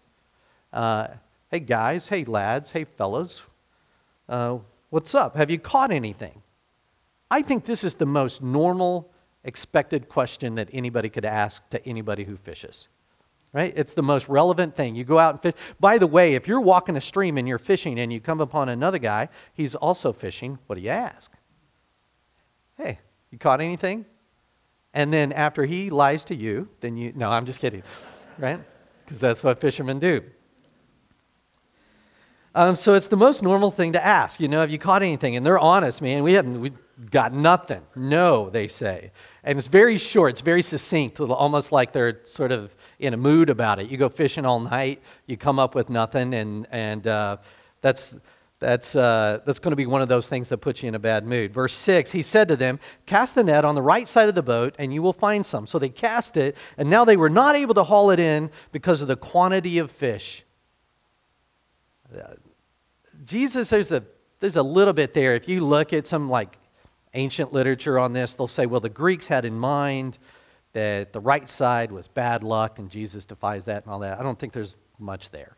Uh, 0.75 1.07
hey, 1.53 1.61
guys, 1.61 2.09
hey, 2.09 2.25
lads, 2.25 2.73
hey, 2.73 2.83
fellas, 2.83 3.43
uh, 4.29 4.59
what's 4.91 5.15
up? 5.15 5.37
Have 5.37 5.51
you 5.51 5.59
caught 5.59 5.93
anything? 5.93 6.43
I 7.31 7.43
think 7.43 7.65
this 7.65 7.85
is 7.85 7.95
the 7.95 8.07
most 8.07 8.43
normal, 8.43 9.09
expected 9.45 10.09
question 10.09 10.57
that 10.57 10.69
anybody 10.73 11.09
could 11.09 11.25
ask 11.25 11.67
to 11.71 11.87
anybody 11.87 12.25
who 12.25 12.37
fishes 12.37 12.89
right? 13.55 13.73
It's 13.77 13.93
the 13.95 14.03
most 14.03 14.29
relevant 14.29 14.75
thing. 14.75 14.97
You 14.97 15.05
go 15.05 15.17
out 15.17 15.35
and 15.35 15.41
fish. 15.41 15.55
By 15.79 15.97
the 15.97 16.09
way, 16.09 16.35
if 16.35 16.49
you're 16.49 16.61
walking 16.61 16.97
a 16.97 17.01
stream 17.01 17.39
and 17.39 17.47
you're 17.47 17.59
fishing 17.59 18.01
and 18.01 18.13
you 18.13 18.21
come 18.21 18.41
upon 18.41 18.69
another 18.69 18.99
guy, 18.99 19.29
he's 19.55 19.77
also 19.77 20.13
fishing, 20.13 20.59
what 20.67 20.75
do 20.75 20.83
you 20.83 20.91
ask? 20.91 21.33
Hey, 22.77 22.99
you 23.31 23.39
caught 23.39 23.61
anything? 23.61 24.07
And 24.93 25.13
then 25.13 25.33
after 25.33 25.65
he 25.65 25.89
lies 25.89 26.25
to 26.25 26.35
you, 26.35 26.69
then 26.81 26.97
you, 26.97 27.13
no, 27.15 27.31
I'm 27.31 27.47
just 27.47 27.61
kidding, 27.61 27.85
right? 28.39 28.59
Because 28.99 29.21
that's 29.21 29.45
what 29.45 29.61
fishermen 29.61 30.01
do. 30.01 30.23
Um, 32.57 32.77
so 32.77 32.95
it's 32.95 33.09
the 33.09 33.17
most 33.17 33.43
normal 33.43 33.71
thing 33.71 33.93
to 33.95 34.05
ask. 34.05 34.39
You 34.39 34.47
know, 34.47 34.61
have 34.61 34.71
you 34.71 34.79
caught 34.79 35.03
anything? 35.03 35.35
And 35.37 35.45
they're 35.45 35.59
honest, 35.59 36.01
man. 36.01 36.23
We 36.23 36.35
haven't, 36.35 36.61
we 36.61 36.73
got 37.11 37.33
nothing. 37.33 37.83
No, 37.97 38.49
they 38.51 38.69
say. 38.69 39.11
And 39.43 39.59
it's 39.59 39.67
very 39.69 39.99
short, 39.99 40.31
it's 40.31 40.41
very 40.41 40.63
succinct, 40.63 41.21
almost 41.21 41.73
like 41.73 41.93
they're 41.93 42.21
sort 42.25 42.53
of 42.53 42.75
in 43.01 43.13
a 43.13 43.17
mood 43.17 43.51
about 43.51 43.81
it. 43.81 43.91
You 43.91 43.97
go 43.97 44.09
fishing 44.09 44.47
all 44.47 44.61
night, 44.61 45.03
you 45.27 45.37
come 45.37 45.59
up 45.59 45.75
with 45.75 45.91
nothing, 45.91 46.33
and, 46.35 46.67
and 46.71 47.07
uh, 47.07 47.39
that's, 47.81 48.17
that's, 48.61 48.95
uh, 48.95 49.41
that's 49.45 49.59
going 49.59 49.73
to 49.73 49.77
be 49.77 49.87
one 49.87 50.03
of 50.03 50.09
those 50.09 50.29
things 50.29 50.49
that 50.51 50.59
puts 50.59 50.83
you 50.83 50.89
in 50.89 50.95
a 50.95 51.01
bad 51.01 51.27
mood. 51.27 51.53
Verse 51.53 51.75
6 51.75 52.13
He 52.13 52.23
said 52.23 52.47
to 52.49 52.57
them, 52.57 52.79
Cast 53.07 53.35
the 53.35 53.43
net 53.43 53.65
on 53.65 53.75
the 53.75 53.83
right 53.83 54.09
side 54.09 54.29
of 54.29 54.37
the 54.37 54.43
boat, 54.43 54.77
and 54.79 54.95
you 54.95 55.03
will 55.03 55.13
find 55.13 55.45
some. 55.45 55.67
So 55.67 55.81
they 55.81 55.89
cast 55.89 56.37
it, 56.37 56.57
and 56.79 56.89
now 56.89 57.05
they 57.05 57.17
were 57.17 57.31
not 57.31 57.57
able 57.57 57.75
to 57.75 57.83
haul 57.83 58.11
it 58.13 58.21
in 58.21 58.51
because 58.71 59.03
of 59.03 59.09
the 59.09 59.17
quantity 59.17 59.79
of 59.79 59.91
fish. 59.91 60.45
Jesus, 63.25 63.71
there's 63.71 63.93
a, 63.93 64.03
there's 64.41 64.57
a 64.57 64.63
little 64.63 64.93
bit 64.93 65.15
there. 65.15 65.35
If 65.35 65.49
you 65.49 65.61
look 65.65 65.93
at 65.93 66.07
some 66.07 66.29
like 66.29 66.59
ancient 67.15 67.53
literature 67.53 67.99
on 67.99 68.13
this, 68.13 68.35
they'll 68.35 68.49
say, 68.49 68.67
well, 68.67 68.81
the 68.81 68.89
Greeks 68.89 69.29
had 69.29 69.45
in 69.45 69.55
mind 69.55 70.19
that 70.73 71.13
the 71.13 71.21
right 71.21 71.49
side 71.49 71.93
was 71.93 72.09
bad 72.09 72.43
luck, 72.43 72.79
and 72.79 72.91
Jesus 72.91 73.25
defies 73.25 73.65
that 73.67 73.85
and 73.85 73.93
all 73.93 74.01
that. 74.01 74.19
I 74.19 74.23
don't 74.23 74.39
think 74.39 74.53
there's 74.53 74.75
much 74.99 75.31
there. 75.31 75.57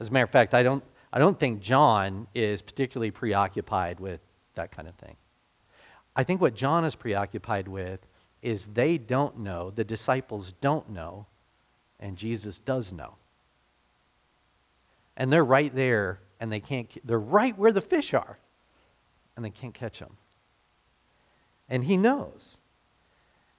As 0.00 0.08
a 0.08 0.10
matter 0.10 0.24
of 0.24 0.30
fact, 0.30 0.54
I 0.54 0.62
don't, 0.62 0.82
I 1.12 1.18
don't 1.18 1.38
think 1.38 1.60
John 1.60 2.26
is 2.34 2.62
particularly 2.62 3.10
preoccupied 3.10 4.00
with 4.00 4.20
that 4.54 4.72
kind 4.72 4.88
of 4.88 4.94
thing. 4.94 5.16
I 6.16 6.24
think 6.24 6.40
what 6.40 6.54
John 6.54 6.84
is 6.84 6.94
preoccupied 6.94 7.68
with 7.68 8.00
is 8.42 8.68
they 8.68 8.98
don't 8.98 9.38
know, 9.38 9.70
the 9.70 9.84
disciples 9.84 10.54
don't 10.60 10.88
know, 10.90 11.26
and 12.00 12.16
Jesus 12.16 12.58
does 12.58 12.92
know. 12.92 13.14
And 15.16 15.32
they're 15.32 15.44
right 15.44 15.74
there, 15.74 16.20
and 16.40 16.52
they 16.52 16.60
can't, 16.60 16.90
they're 17.06 17.18
right 17.18 17.56
where 17.58 17.72
the 17.72 17.80
fish 17.80 18.14
are, 18.14 18.38
and 19.36 19.44
they 19.44 19.50
can't 19.50 19.74
catch 19.74 19.98
them. 19.98 20.16
And 21.68 21.84
he 21.84 21.96
knows. 21.96 22.58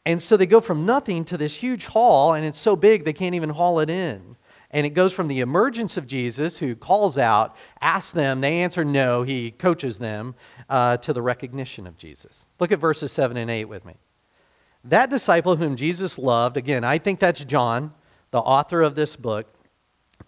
And 0.06 0.22
so 0.22 0.38
they 0.38 0.46
go 0.46 0.62
from 0.62 0.86
nothing 0.86 1.26
to 1.26 1.38
this 1.38 1.56
huge 1.56 1.86
haul, 1.86 2.34
and 2.34 2.46
it's 2.46 2.58
so 2.58 2.76
big 2.76 3.06
they 3.06 3.14
can't 3.14 3.36
even 3.36 3.50
haul 3.50 3.80
it 3.80 3.90
in. 3.90 4.36
And 4.72 4.86
it 4.86 4.92
goes 4.92 5.14
from 5.14 5.28
the 5.28 5.40
emergence 5.40 5.98
of 5.98 6.08
Jesus, 6.08 6.60
who 6.60 6.76
calls 6.76 7.18
out, 7.18 7.56
asks 7.82 8.12
them, 8.12 8.42
they 8.42 8.60
answer 8.60 8.86
no, 8.86 9.24
he 9.24 9.52
coaches 9.52 9.98
them, 9.98 10.36
uh, 10.70 10.98
to 10.98 11.12
the 11.12 11.22
recognition 11.22 11.88
of 11.88 11.98
Jesus. 11.98 12.46
Look 12.60 12.72
at 12.72 12.80
verses 12.80 13.12
7 13.12 13.36
and 13.36 13.50
8 13.50 13.66
with 13.66 13.84
me. 13.84 13.96
That 14.84 15.10
disciple 15.10 15.56
whom 15.56 15.76
Jesus 15.76 16.18
loved, 16.18 16.56
again, 16.56 16.84
I 16.84 17.00
think 17.00 17.20
that's 17.20 17.44
John, 17.44 17.94
the 18.32 18.40
author 18.40 18.82
of 18.82 18.96
this 18.96 19.16
book. 19.16 19.48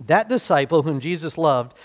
That 0.06 0.28
disciple 0.28 0.82
whom 0.82 1.00
Jesus 1.00 1.38
loved, 1.38 1.76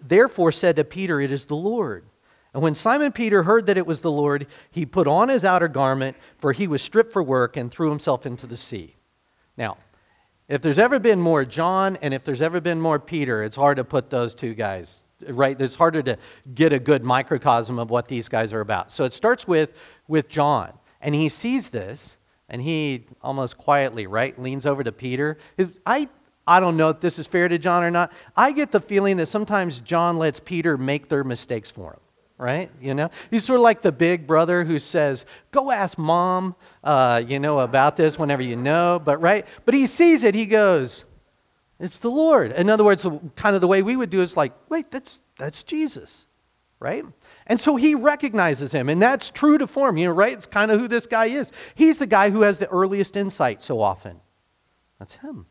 therefore 0.00 0.52
said 0.52 0.76
to 0.76 0.84
Peter, 0.84 1.20
It 1.20 1.32
is 1.32 1.46
the 1.46 1.56
Lord. 1.56 2.04
And 2.52 2.62
when 2.62 2.74
Simon 2.74 3.12
Peter 3.12 3.44
heard 3.44 3.66
that 3.66 3.78
it 3.78 3.86
was 3.86 4.00
the 4.00 4.10
Lord, 4.10 4.46
he 4.70 4.84
put 4.84 5.06
on 5.06 5.28
his 5.28 5.44
outer 5.44 5.68
garment, 5.68 6.16
for 6.38 6.52
he 6.52 6.66
was 6.66 6.82
stripped 6.82 7.12
for 7.12 7.22
work, 7.22 7.56
and 7.56 7.70
threw 7.70 7.90
himself 7.90 8.26
into 8.26 8.46
the 8.46 8.56
sea. 8.56 8.96
Now, 9.56 9.76
if 10.48 10.60
there's 10.62 10.78
ever 10.78 10.98
been 10.98 11.20
more 11.20 11.44
John 11.44 11.96
and 12.02 12.12
if 12.12 12.24
there's 12.24 12.42
ever 12.42 12.60
been 12.60 12.80
more 12.80 12.98
Peter, 12.98 13.44
it's 13.44 13.54
hard 13.54 13.76
to 13.76 13.84
put 13.84 14.10
those 14.10 14.34
two 14.34 14.52
guys, 14.54 15.04
right? 15.28 15.58
It's 15.60 15.76
harder 15.76 16.02
to 16.02 16.18
get 16.54 16.72
a 16.72 16.80
good 16.80 17.04
microcosm 17.04 17.78
of 17.78 17.90
what 17.90 18.08
these 18.08 18.28
guys 18.28 18.52
are 18.52 18.60
about. 18.60 18.90
So 18.90 19.04
it 19.04 19.12
starts 19.12 19.46
with, 19.46 19.70
with 20.08 20.28
John, 20.28 20.72
and 21.00 21.14
he 21.14 21.28
sees 21.28 21.68
this, 21.68 22.16
and 22.48 22.60
he 22.60 23.06
almost 23.22 23.58
quietly, 23.58 24.08
right, 24.08 24.36
leans 24.42 24.66
over 24.66 24.82
to 24.82 24.90
Peter. 24.90 25.38
I, 25.86 26.08
I 26.46 26.60
don't 26.60 26.76
know 26.76 26.88
if 26.90 27.00
this 27.00 27.18
is 27.18 27.26
fair 27.26 27.48
to 27.48 27.58
John 27.58 27.84
or 27.84 27.90
not. 27.90 28.12
I 28.36 28.52
get 28.52 28.72
the 28.72 28.80
feeling 28.80 29.16
that 29.18 29.26
sometimes 29.26 29.80
John 29.80 30.18
lets 30.18 30.40
Peter 30.40 30.76
make 30.76 31.08
their 31.08 31.24
mistakes 31.24 31.70
for 31.70 31.92
him 31.92 32.00
right? 32.40 32.70
You 32.80 32.94
know, 32.94 33.10
he's 33.30 33.44
sort 33.44 33.60
of 33.60 33.64
like 33.64 33.82
the 33.82 33.92
big 33.92 34.26
brother 34.26 34.64
who 34.64 34.78
says, 34.78 35.26
"Go 35.52 35.70
ask 35.70 35.98
mom, 35.98 36.56
uh, 36.82 37.22
you 37.24 37.38
know, 37.38 37.58
about 37.58 37.96
this 37.96 38.18
whenever 38.18 38.42
you 38.42 38.56
know." 38.56 39.00
But 39.04 39.20
right, 39.20 39.46
but 39.64 39.74
he 39.74 39.86
sees 39.86 40.24
it. 40.24 40.34
He 40.34 40.46
goes, 40.46 41.04
"It's 41.78 41.98
the 41.98 42.10
Lord." 42.10 42.52
In 42.52 42.70
other 42.70 42.82
words, 42.82 43.06
kind 43.36 43.54
of 43.54 43.60
the 43.60 43.68
way 43.68 43.82
we 43.82 43.94
would 43.94 44.10
do 44.10 44.22
is 44.22 44.36
like, 44.36 44.52
"Wait, 44.70 44.90
that's 44.90 45.20
that's 45.38 45.62
Jesus," 45.62 46.26
right? 46.80 47.04
And 47.46 47.60
so 47.60 47.76
he 47.76 47.94
recognizes 47.94 48.72
him, 48.72 48.88
and 48.88 49.02
that's 49.02 49.30
true 49.30 49.58
to 49.58 49.66
form, 49.66 49.98
you 49.98 50.08
know, 50.08 50.14
right? 50.14 50.32
It's 50.32 50.46
kind 50.46 50.70
of 50.70 50.80
who 50.80 50.88
this 50.88 51.06
guy 51.06 51.26
is. 51.26 51.52
He's 51.74 51.98
the 51.98 52.06
guy 52.06 52.30
who 52.30 52.42
has 52.42 52.58
the 52.58 52.68
earliest 52.68 53.16
insight 53.16 53.62
so 53.62 53.80
often. 53.80 54.20
That's 54.98 55.14
him. 55.14 55.46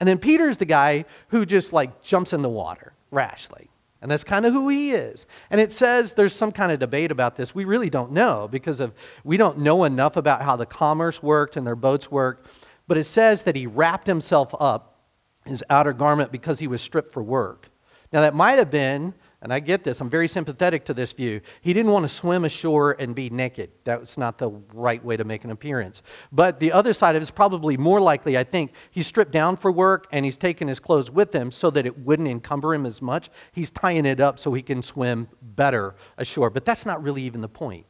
And 0.00 0.08
then 0.08 0.18
Peter's 0.18 0.56
the 0.56 0.64
guy 0.64 1.04
who 1.28 1.44
just 1.44 1.72
like 1.72 2.02
jumps 2.02 2.32
in 2.32 2.42
the 2.42 2.48
water 2.48 2.92
rashly. 3.10 3.70
And 4.00 4.10
that's 4.10 4.24
kind 4.24 4.46
of 4.46 4.52
who 4.52 4.68
he 4.68 4.92
is. 4.92 5.26
And 5.50 5.60
it 5.60 5.72
says 5.72 6.14
there's 6.14 6.32
some 6.32 6.52
kind 6.52 6.70
of 6.70 6.78
debate 6.78 7.10
about 7.10 7.34
this. 7.34 7.54
We 7.54 7.64
really 7.64 7.90
don't 7.90 8.12
know 8.12 8.46
because 8.48 8.78
of 8.78 8.94
we 9.24 9.36
don't 9.36 9.58
know 9.58 9.84
enough 9.84 10.16
about 10.16 10.42
how 10.42 10.54
the 10.54 10.66
commerce 10.66 11.20
worked 11.20 11.56
and 11.56 11.66
their 11.66 11.76
boats 11.76 12.10
worked. 12.10 12.46
But 12.86 12.96
it 12.96 13.04
says 13.04 13.42
that 13.42 13.56
he 13.56 13.66
wrapped 13.66 14.06
himself 14.06 14.54
up 14.60 15.00
his 15.44 15.64
outer 15.68 15.92
garment 15.92 16.30
because 16.30 16.60
he 16.60 16.68
was 16.68 16.80
stripped 16.80 17.12
for 17.12 17.22
work. 17.22 17.70
Now 18.12 18.20
that 18.20 18.34
might 18.34 18.58
have 18.58 18.70
been 18.70 19.14
and 19.40 19.52
I 19.52 19.60
get 19.60 19.84
this, 19.84 20.00
I'm 20.00 20.10
very 20.10 20.26
sympathetic 20.26 20.84
to 20.86 20.94
this 20.94 21.12
view. 21.12 21.40
He 21.60 21.72
didn't 21.72 21.92
want 21.92 22.02
to 22.02 22.08
swim 22.08 22.44
ashore 22.44 22.96
and 22.98 23.14
be 23.14 23.30
naked. 23.30 23.70
That's 23.84 24.18
not 24.18 24.36
the 24.38 24.50
right 24.72 25.04
way 25.04 25.16
to 25.16 25.22
make 25.22 25.44
an 25.44 25.52
appearance. 25.52 26.02
But 26.32 26.58
the 26.58 26.72
other 26.72 26.92
side 26.92 27.14
of 27.14 27.20
it 27.20 27.22
is 27.22 27.30
probably 27.30 27.76
more 27.76 28.00
likely, 28.00 28.36
I 28.36 28.42
think, 28.42 28.72
he's 28.90 29.06
stripped 29.06 29.30
down 29.30 29.56
for 29.56 29.70
work 29.70 30.08
and 30.10 30.24
he's 30.24 30.36
taken 30.36 30.66
his 30.66 30.80
clothes 30.80 31.08
with 31.08 31.32
him 31.32 31.52
so 31.52 31.70
that 31.70 31.86
it 31.86 31.96
wouldn't 32.00 32.26
encumber 32.26 32.74
him 32.74 32.84
as 32.84 33.00
much. 33.00 33.30
He's 33.52 33.70
tying 33.70 34.06
it 34.06 34.18
up 34.18 34.40
so 34.40 34.52
he 34.52 34.62
can 34.62 34.82
swim 34.82 35.28
better 35.40 35.94
ashore. 36.16 36.50
But 36.50 36.64
that's 36.64 36.84
not 36.84 37.00
really 37.00 37.22
even 37.22 37.40
the 37.40 37.48
point. 37.48 37.86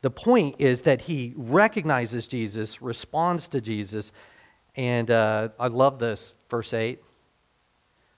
The 0.00 0.10
point 0.10 0.56
is 0.58 0.82
that 0.82 1.02
he 1.02 1.34
recognizes 1.36 2.28
Jesus, 2.28 2.80
responds 2.80 3.48
to 3.48 3.60
Jesus, 3.60 4.12
and 4.76 5.10
uh, 5.10 5.50
I 5.58 5.68
love 5.68 5.98
this, 5.98 6.34
verse 6.48 6.72
8. 6.72 7.00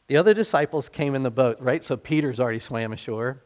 The 0.09 0.17
other 0.17 0.35
disciples 0.35 0.89
came 0.89 1.15
in 1.15 1.23
the 1.23 1.31
boat, 1.31 1.59
right? 1.61 1.83
So 1.83 1.97
Peter's 1.97 2.39
already 2.39 2.61
swam 2.61 2.93
ashore. 2.93 3.43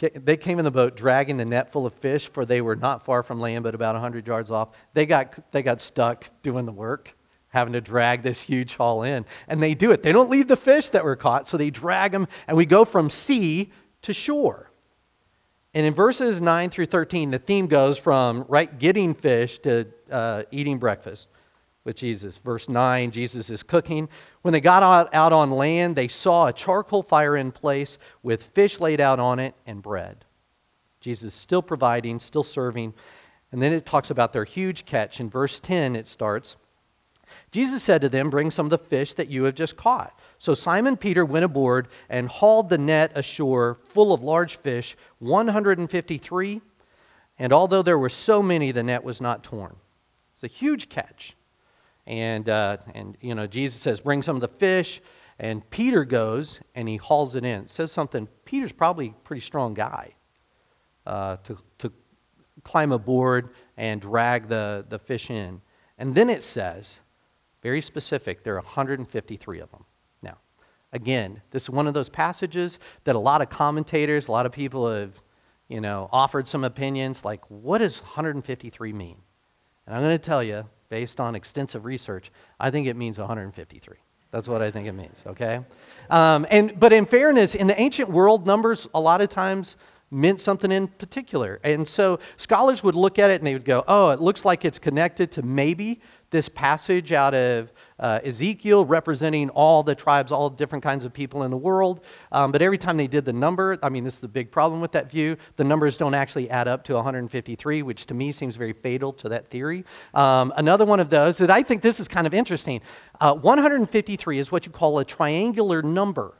They 0.00 0.36
came 0.36 0.58
in 0.58 0.64
the 0.64 0.70
boat 0.70 0.96
dragging 0.96 1.36
the 1.36 1.44
net 1.44 1.70
full 1.70 1.86
of 1.86 1.92
fish, 1.94 2.28
for 2.28 2.44
they 2.44 2.60
were 2.60 2.76
not 2.76 3.04
far 3.04 3.22
from 3.22 3.40
land, 3.40 3.62
but 3.62 3.74
about 3.74 3.94
100 3.94 4.26
yards 4.26 4.50
off. 4.50 4.70
They 4.92 5.06
got, 5.06 5.52
they 5.52 5.62
got 5.62 5.80
stuck 5.80 6.26
doing 6.42 6.66
the 6.66 6.72
work, 6.72 7.16
having 7.48 7.74
to 7.74 7.80
drag 7.80 8.22
this 8.22 8.42
huge 8.42 8.74
haul 8.74 9.04
in. 9.04 9.24
And 9.46 9.62
they 9.62 9.74
do 9.74 9.92
it. 9.92 10.02
They 10.02 10.10
don't 10.10 10.30
leave 10.30 10.48
the 10.48 10.56
fish 10.56 10.88
that 10.90 11.04
were 11.04 11.16
caught, 11.16 11.46
so 11.46 11.56
they 11.56 11.70
drag 11.70 12.10
them, 12.10 12.26
and 12.48 12.56
we 12.56 12.66
go 12.66 12.84
from 12.84 13.08
sea 13.08 13.72
to 14.02 14.12
shore. 14.12 14.70
And 15.74 15.86
in 15.86 15.94
verses 15.94 16.40
9 16.40 16.70
through 16.70 16.86
13, 16.86 17.30
the 17.30 17.38
theme 17.38 17.66
goes 17.66 17.98
from 17.98 18.46
right 18.48 18.78
getting 18.78 19.14
fish 19.14 19.58
to 19.60 19.86
uh, 20.10 20.42
eating 20.52 20.78
breakfast 20.78 21.28
with 21.84 21.96
Jesus. 21.96 22.38
Verse 22.38 22.68
9, 22.68 23.10
Jesus 23.10 23.50
is 23.50 23.62
cooking. 23.62 24.08
When 24.42 24.52
they 24.52 24.60
got 24.60 24.82
out, 24.82 25.14
out 25.14 25.32
on 25.32 25.50
land, 25.50 25.96
they 25.96 26.08
saw 26.08 26.46
a 26.46 26.52
charcoal 26.52 27.02
fire 27.02 27.36
in 27.36 27.52
place 27.52 27.98
with 28.22 28.42
fish 28.42 28.80
laid 28.80 29.00
out 29.00 29.20
on 29.20 29.38
it 29.38 29.54
and 29.66 29.82
bread. 29.82 30.24
Jesus 31.00 31.28
is 31.28 31.34
still 31.34 31.62
providing, 31.62 32.18
still 32.18 32.44
serving. 32.44 32.94
And 33.52 33.60
then 33.60 33.72
it 33.72 33.84
talks 33.84 34.10
about 34.10 34.32
their 34.32 34.44
huge 34.44 34.86
catch. 34.86 35.20
In 35.20 35.28
verse 35.28 35.60
10, 35.60 35.94
it 35.96 36.08
starts 36.08 36.56
Jesus 37.50 37.82
said 37.82 38.00
to 38.02 38.08
them, 38.08 38.30
Bring 38.30 38.50
some 38.50 38.66
of 38.66 38.70
the 38.70 38.78
fish 38.78 39.14
that 39.14 39.28
you 39.28 39.44
have 39.44 39.54
just 39.54 39.76
caught. 39.76 40.18
So 40.38 40.54
Simon 40.54 40.96
Peter 40.96 41.24
went 41.24 41.44
aboard 41.44 41.88
and 42.08 42.28
hauled 42.28 42.68
the 42.68 42.78
net 42.78 43.12
ashore 43.14 43.78
full 43.88 44.12
of 44.12 44.22
large 44.22 44.56
fish, 44.56 44.96
153. 45.20 46.60
And 47.38 47.52
although 47.52 47.82
there 47.82 47.98
were 47.98 48.08
so 48.08 48.42
many, 48.42 48.72
the 48.72 48.82
net 48.82 49.04
was 49.04 49.20
not 49.20 49.42
torn. 49.42 49.76
It's 50.34 50.44
a 50.44 50.48
huge 50.48 50.88
catch. 50.88 51.36
And, 52.06 52.48
uh, 52.48 52.78
and 52.94 53.16
you 53.20 53.34
know, 53.34 53.46
Jesus 53.46 53.80
says, 53.80 54.00
Bring 54.00 54.22
some 54.22 54.36
of 54.36 54.42
the 54.42 54.48
fish. 54.48 55.00
And 55.38 55.68
Peter 55.70 56.04
goes 56.04 56.60
and 56.74 56.88
he 56.88 56.96
hauls 56.96 57.34
it 57.34 57.44
in. 57.44 57.66
Says 57.66 57.90
something. 57.90 58.28
Peter's 58.44 58.72
probably 58.72 59.08
a 59.08 59.24
pretty 59.24 59.40
strong 59.40 59.74
guy 59.74 60.14
uh, 61.06 61.36
to, 61.44 61.56
to 61.78 61.92
climb 62.62 62.92
aboard 62.92 63.50
and 63.76 64.00
drag 64.00 64.48
the, 64.48 64.84
the 64.88 64.98
fish 64.98 65.30
in. 65.30 65.60
And 65.98 66.14
then 66.14 66.30
it 66.30 66.42
says, 66.42 67.00
very 67.62 67.80
specific, 67.80 68.44
there 68.44 68.54
are 68.54 68.60
153 68.60 69.60
of 69.60 69.70
them. 69.70 69.84
Now, 70.22 70.38
again, 70.92 71.40
this 71.50 71.64
is 71.64 71.70
one 71.70 71.86
of 71.86 71.94
those 71.94 72.08
passages 72.08 72.78
that 73.04 73.14
a 73.14 73.18
lot 73.18 73.42
of 73.42 73.48
commentators, 73.48 74.28
a 74.28 74.32
lot 74.32 74.46
of 74.46 74.52
people 74.52 74.90
have, 74.90 75.22
you 75.68 75.80
know, 75.80 76.08
offered 76.12 76.46
some 76.46 76.62
opinions 76.62 77.24
like, 77.24 77.40
what 77.48 77.78
does 77.78 78.00
153 78.02 78.92
mean? 78.92 79.16
And 79.86 79.96
I'm 79.96 80.02
going 80.02 80.16
to 80.16 80.18
tell 80.18 80.42
you, 80.42 80.64
based 80.94 81.18
on 81.18 81.34
extensive 81.34 81.84
research, 81.84 82.30
I 82.60 82.70
think 82.70 82.86
it 82.86 82.94
means 82.94 83.18
153. 83.18 83.96
That's 84.30 84.46
what 84.46 84.62
I 84.62 84.70
think 84.70 84.86
it 84.86 84.92
means, 84.92 85.24
okay? 85.26 85.58
Um, 86.08 86.46
and, 86.52 86.78
but 86.78 86.92
in 86.92 87.04
fairness, 87.04 87.56
in 87.56 87.66
the 87.66 87.80
ancient 87.80 88.10
world, 88.10 88.46
numbers 88.46 88.86
a 88.94 89.00
lot 89.00 89.20
of 89.20 89.28
times 89.28 89.74
meant 90.10 90.40
something 90.40 90.70
in 90.70 90.88
particular. 90.88 91.60
And 91.64 91.86
so 91.86 92.20
scholars 92.36 92.82
would 92.82 92.94
look 92.94 93.18
at 93.18 93.30
it 93.30 93.40
and 93.40 93.46
they 93.46 93.52
would 93.52 93.64
go, 93.64 93.84
oh, 93.88 94.10
it 94.10 94.20
looks 94.20 94.44
like 94.44 94.64
it's 94.64 94.78
connected 94.78 95.32
to 95.32 95.42
maybe 95.42 96.00
this 96.30 96.48
passage 96.48 97.12
out 97.12 97.32
of 97.32 97.72
uh, 98.00 98.18
Ezekiel 98.24 98.84
representing 98.84 99.50
all 99.50 99.84
the 99.84 99.94
tribes, 99.94 100.32
all 100.32 100.50
different 100.50 100.82
kinds 100.82 101.04
of 101.04 101.12
people 101.12 101.44
in 101.44 101.50
the 101.52 101.56
world. 101.56 102.04
Um, 102.32 102.50
but 102.50 102.60
every 102.60 102.76
time 102.76 102.96
they 102.96 103.06
did 103.06 103.24
the 103.24 103.32
number, 103.32 103.78
I 103.84 103.88
mean, 103.88 104.02
this 104.02 104.14
is 104.14 104.20
the 104.20 104.26
big 104.26 104.50
problem 104.50 104.80
with 104.80 104.90
that 104.92 105.08
view, 105.10 105.36
the 105.56 105.62
numbers 105.62 105.96
don't 105.96 106.14
actually 106.14 106.50
add 106.50 106.66
up 106.66 106.82
to 106.84 106.94
153, 106.94 107.82
which 107.82 108.06
to 108.06 108.14
me 108.14 108.32
seems 108.32 108.56
very 108.56 108.72
fatal 108.72 109.12
to 109.12 109.28
that 109.28 109.48
theory. 109.48 109.84
Um, 110.12 110.52
another 110.56 110.84
one 110.84 110.98
of 110.98 111.08
those 111.08 111.38
that 111.38 111.50
I 111.50 111.62
think 111.62 111.82
this 111.82 112.00
is 112.00 112.08
kind 112.08 112.26
of 112.26 112.34
interesting 112.34 112.80
uh, 113.20 113.34
153 113.34 114.38
is 114.38 114.50
what 114.50 114.66
you 114.66 114.72
call 114.72 114.98
a 114.98 115.04
triangular 115.04 115.82
number. 115.82 116.34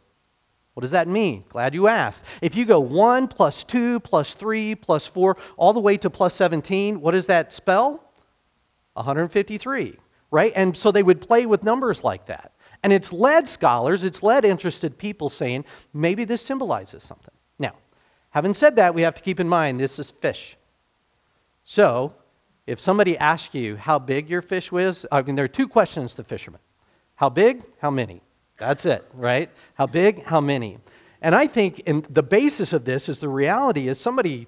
What 0.74 0.82
does 0.82 0.90
that 0.90 1.06
mean? 1.06 1.44
Glad 1.48 1.72
you 1.72 1.86
asked. 1.86 2.24
If 2.42 2.56
you 2.56 2.64
go 2.64 2.80
1 2.80 3.28
plus 3.28 3.62
2 3.64 4.00
plus 4.00 4.34
3 4.34 4.74
plus 4.74 5.06
4 5.06 5.36
all 5.56 5.72
the 5.72 5.80
way 5.80 5.96
to 5.98 6.10
plus 6.10 6.34
17, 6.34 7.00
what 7.00 7.12
does 7.12 7.26
that 7.26 7.52
spell? 7.52 8.04
153, 8.94 9.96
right? 10.30 10.52
And 10.56 10.76
so 10.76 10.90
they 10.90 11.02
would 11.02 11.20
play 11.20 11.46
with 11.46 11.62
numbers 11.62 12.02
like 12.02 12.26
that. 12.26 12.52
And 12.82 12.92
it's 12.92 13.12
led 13.12 13.48
scholars, 13.48 14.04
it's 14.04 14.22
led 14.22 14.44
interested 14.44 14.98
people 14.98 15.28
saying 15.28 15.64
maybe 15.92 16.24
this 16.24 16.42
symbolizes 16.42 17.02
something. 17.02 17.34
Now, 17.58 17.74
having 18.30 18.52
said 18.52 18.76
that, 18.76 18.94
we 18.94 19.02
have 19.02 19.14
to 19.14 19.22
keep 19.22 19.40
in 19.40 19.48
mind 19.48 19.80
this 19.80 19.98
is 19.98 20.10
fish. 20.10 20.56
So, 21.62 22.14
if 22.66 22.80
somebody 22.80 23.16
asks 23.16 23.54
you 23.54 23.76
how 23.76 23.98
big 23.98 24.28
your 24.28 24.42
fish 24.42 24.72
was, 24.72 25.06
I 25.12 25.22
mean, 25.22 25.36
there 25.36 25.44
are 25.44 25.48
two 25.48 25.68
questions 25.68 26.14
to 26.14 26.24
fishermen 26.24 26.60
how 27.14 27.28
big, 27.28 27.62
how 27.78 27.90
many? 27.90 28.20
That's 28.58 28.86
it, 28.86 29.04
right? 29.14 29.50
How 29.74 29.86
big, 29.86 30.24
how 30.24 30.40
many? 30.40 30.78
And 31.20 31.34
I 31.34 31.46
think 31.46 31.80
in 31.80 32.06
the 32.08 32.22
basis 32.22 32.72
of 32.72 32.84
this 32.84 33.08
is 33.08 33.18
the 33.18 33.28
reality 33.28 33.88
is 33.88 33.98
somebody 33.98 34.46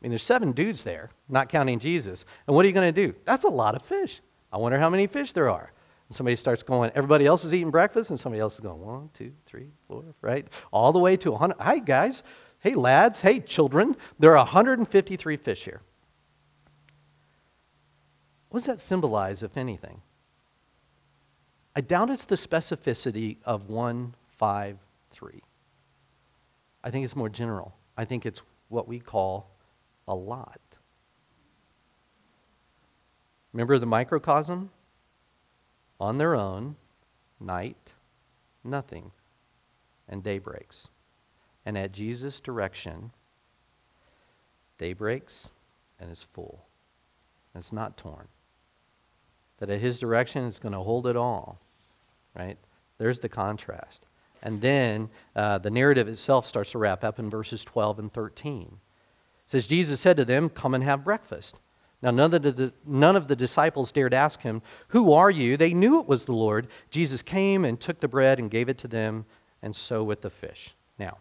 I 0.00 0.04
mean, 0.04 0.12
there's 0.12 0.22
seven 0.22 0.52
dudes 0.52 0.82
there, 0.82 1.10
not 1.28 1.50
counting 1.50 1.78
Jesus. 1.78 2.24
And 2.46 2.56
what 2.56 2.64
are 2.64 2.68
you 2.68 2.74
going 2.74 2.92
to 2.92 3.06
do? 3.06 3.14
That's 3.26 3.44
a 3.44 3.48
lot 3.48 3.74
of 3.74 3.82
fish. 3.82 4.22
I 4.50 4.56
wonder 4.56 4.78
how 4.78 4.88
many 4.88 5.06
fish 5.06 5.34
there 5.34 5.50
are. 5.50 5.72
And 6.08 6.16
somebody 6.16 6.36
starts 6.36 6.62
going, 6.62 6.90
everybody 6.94 7.26
else 7.26 7.44
is 7.44 7.52
eating 7.52 7.70
breakfast, 7.70 8.08
and 8.08 8.18
somebody 8.18 8.40
else 8.40 8.54
is 8.54 8.60
going, 8.60 8.80
one, 8.80 9.10
two, 9.12 9.32
three, 9.44 9.68
four, 9.86 10.04
right? 10.22 10.46
All 10.72 10.92
the 10.92 10.98
way 10.98 11.18
to 11.18 11.32
100. 11.32 11.56
Hi, 11.60 11.78
guys. 11.80 12.22
Hey, 12.60 12.74
lads. 12.74 13.20
Hey, 13.20 13.40
children. 13.40 13.94
There 14.18 14.32
are 14.32 14.44
153 14.44 15.36
fish 15.36 15.64
here. 15.64 15.82
What 18.48 18.60
does 18.60 18.66
that 18.66 18.80
symbolize, 18.80 19.42
if 19.42 19.58
anything? 19.58 20.00
I 21.80 21.82
doubt 21.82 22.10
it's 22.10 22.26
the 22.26 22.34
specificity 22.34 23.38
of 23.42 23.70
153. 23.70 25.42
I 26.84 26.90
think 26.90 27.04
it's 27.06 27.16
more 27.16 27.30
general. 27.30 27.74
I 27.96 28.04
think 28.04 28.26
it's 28.26 28.42
what 28.68 28.86
we 28.86 29.00
call 29.00 29.48
a 30.06 30.14
lot. 30.14 30.60
Remember 33.54 33.78
the 33.78 33.86
microcosm? 33.86 34.68
On 35.98 36.18
their 36.18 36.34
own, 36.34 36.76
night, 37.40 37.94
nothing, 38.62 39.10
and 40.06 40.22
day 40.22 40.38
breaks. 40.38 40.90
And 41.64 41.78
at 41.78 41.92
Jesus' 41.92 42.40
direction, 42.40 43.10
day 44.76 44.92
breaks 44.92 45.50
and 45.98 46.10
is 46.10 46.26
full. 46.34 46.62
And 47.54 47.62
it's 47.62 47.72
not 47.72 47.96
torn. 47.96 48.28
That 49.60 49.70
at 49.70 49.80
his 49.80 49.98
direction 49.98 50.44
is 50.44 50.58
going 50.58 50.74
to 50.74 50.80
hold 50.80 51.06
it 51.06 51.16
all, 51.16 51.58
right? 52.36 52.58
There's 52.98 53.18
the 53.18 53.28
contrast. 53.28 54.06
And 54.42 54.60
then 54.60 55.10
uh, 55.36 55.58
the 55.58 55.70
narrative 55.70 56.08
itself 56.08 56.46
starts 56.46 56.72
to 56.72 56.78
wrap 56.78 57.04
up 57.04 57.18
in 57.18 57.28
verses 57.30 57.64
12 57.64 57.98
and 57.98 58.12
13 58.12 58.78
says 59.50 59.66
Jesus 59.66 59.98
said 59.98 60.16
to 60.16 60.24
them, 60.24 60.48
"Come 60.48 60.74
and 60.74 60.84
have 60.84 61.02
breakfast." 61.02 61.56
Now, 62.02 62.12
none 62.12 62.32
of, 62.32 62.42
the, 62.42 62.72
none 62.86 63.16
of 63.16 63.26
the 63.26 63.34
disciples 63.36 63.92
dared 63.92 64.14
ask 64.14 64.40
him, 64.40 64.62
Who 64.88 65.12
are 65.12 65.30
you? 65.30 65.56
They 65.56 65.74
knew 65.74 66.00
it 66.00 66.06
was 66.06 66.24
the 66.24 66.32
Lord. 66.32 66.68
Jesus 66.88 67.20
came 67.20 67.64
and 67.64 67.78
took 67.78 68.00
the 68.00 68.08
bread 68.08 68.38
and 68.38 68.50
gave 68.50 68.68
it 68.68 68.78
to 68.78 68.88
them, 68.88 69.26
and 69.60 69.74
so 69.76 70.02
with 70.02 70.22
the 70.22 70.30
fish. 70.30 70.74
Now, 70.98 71.18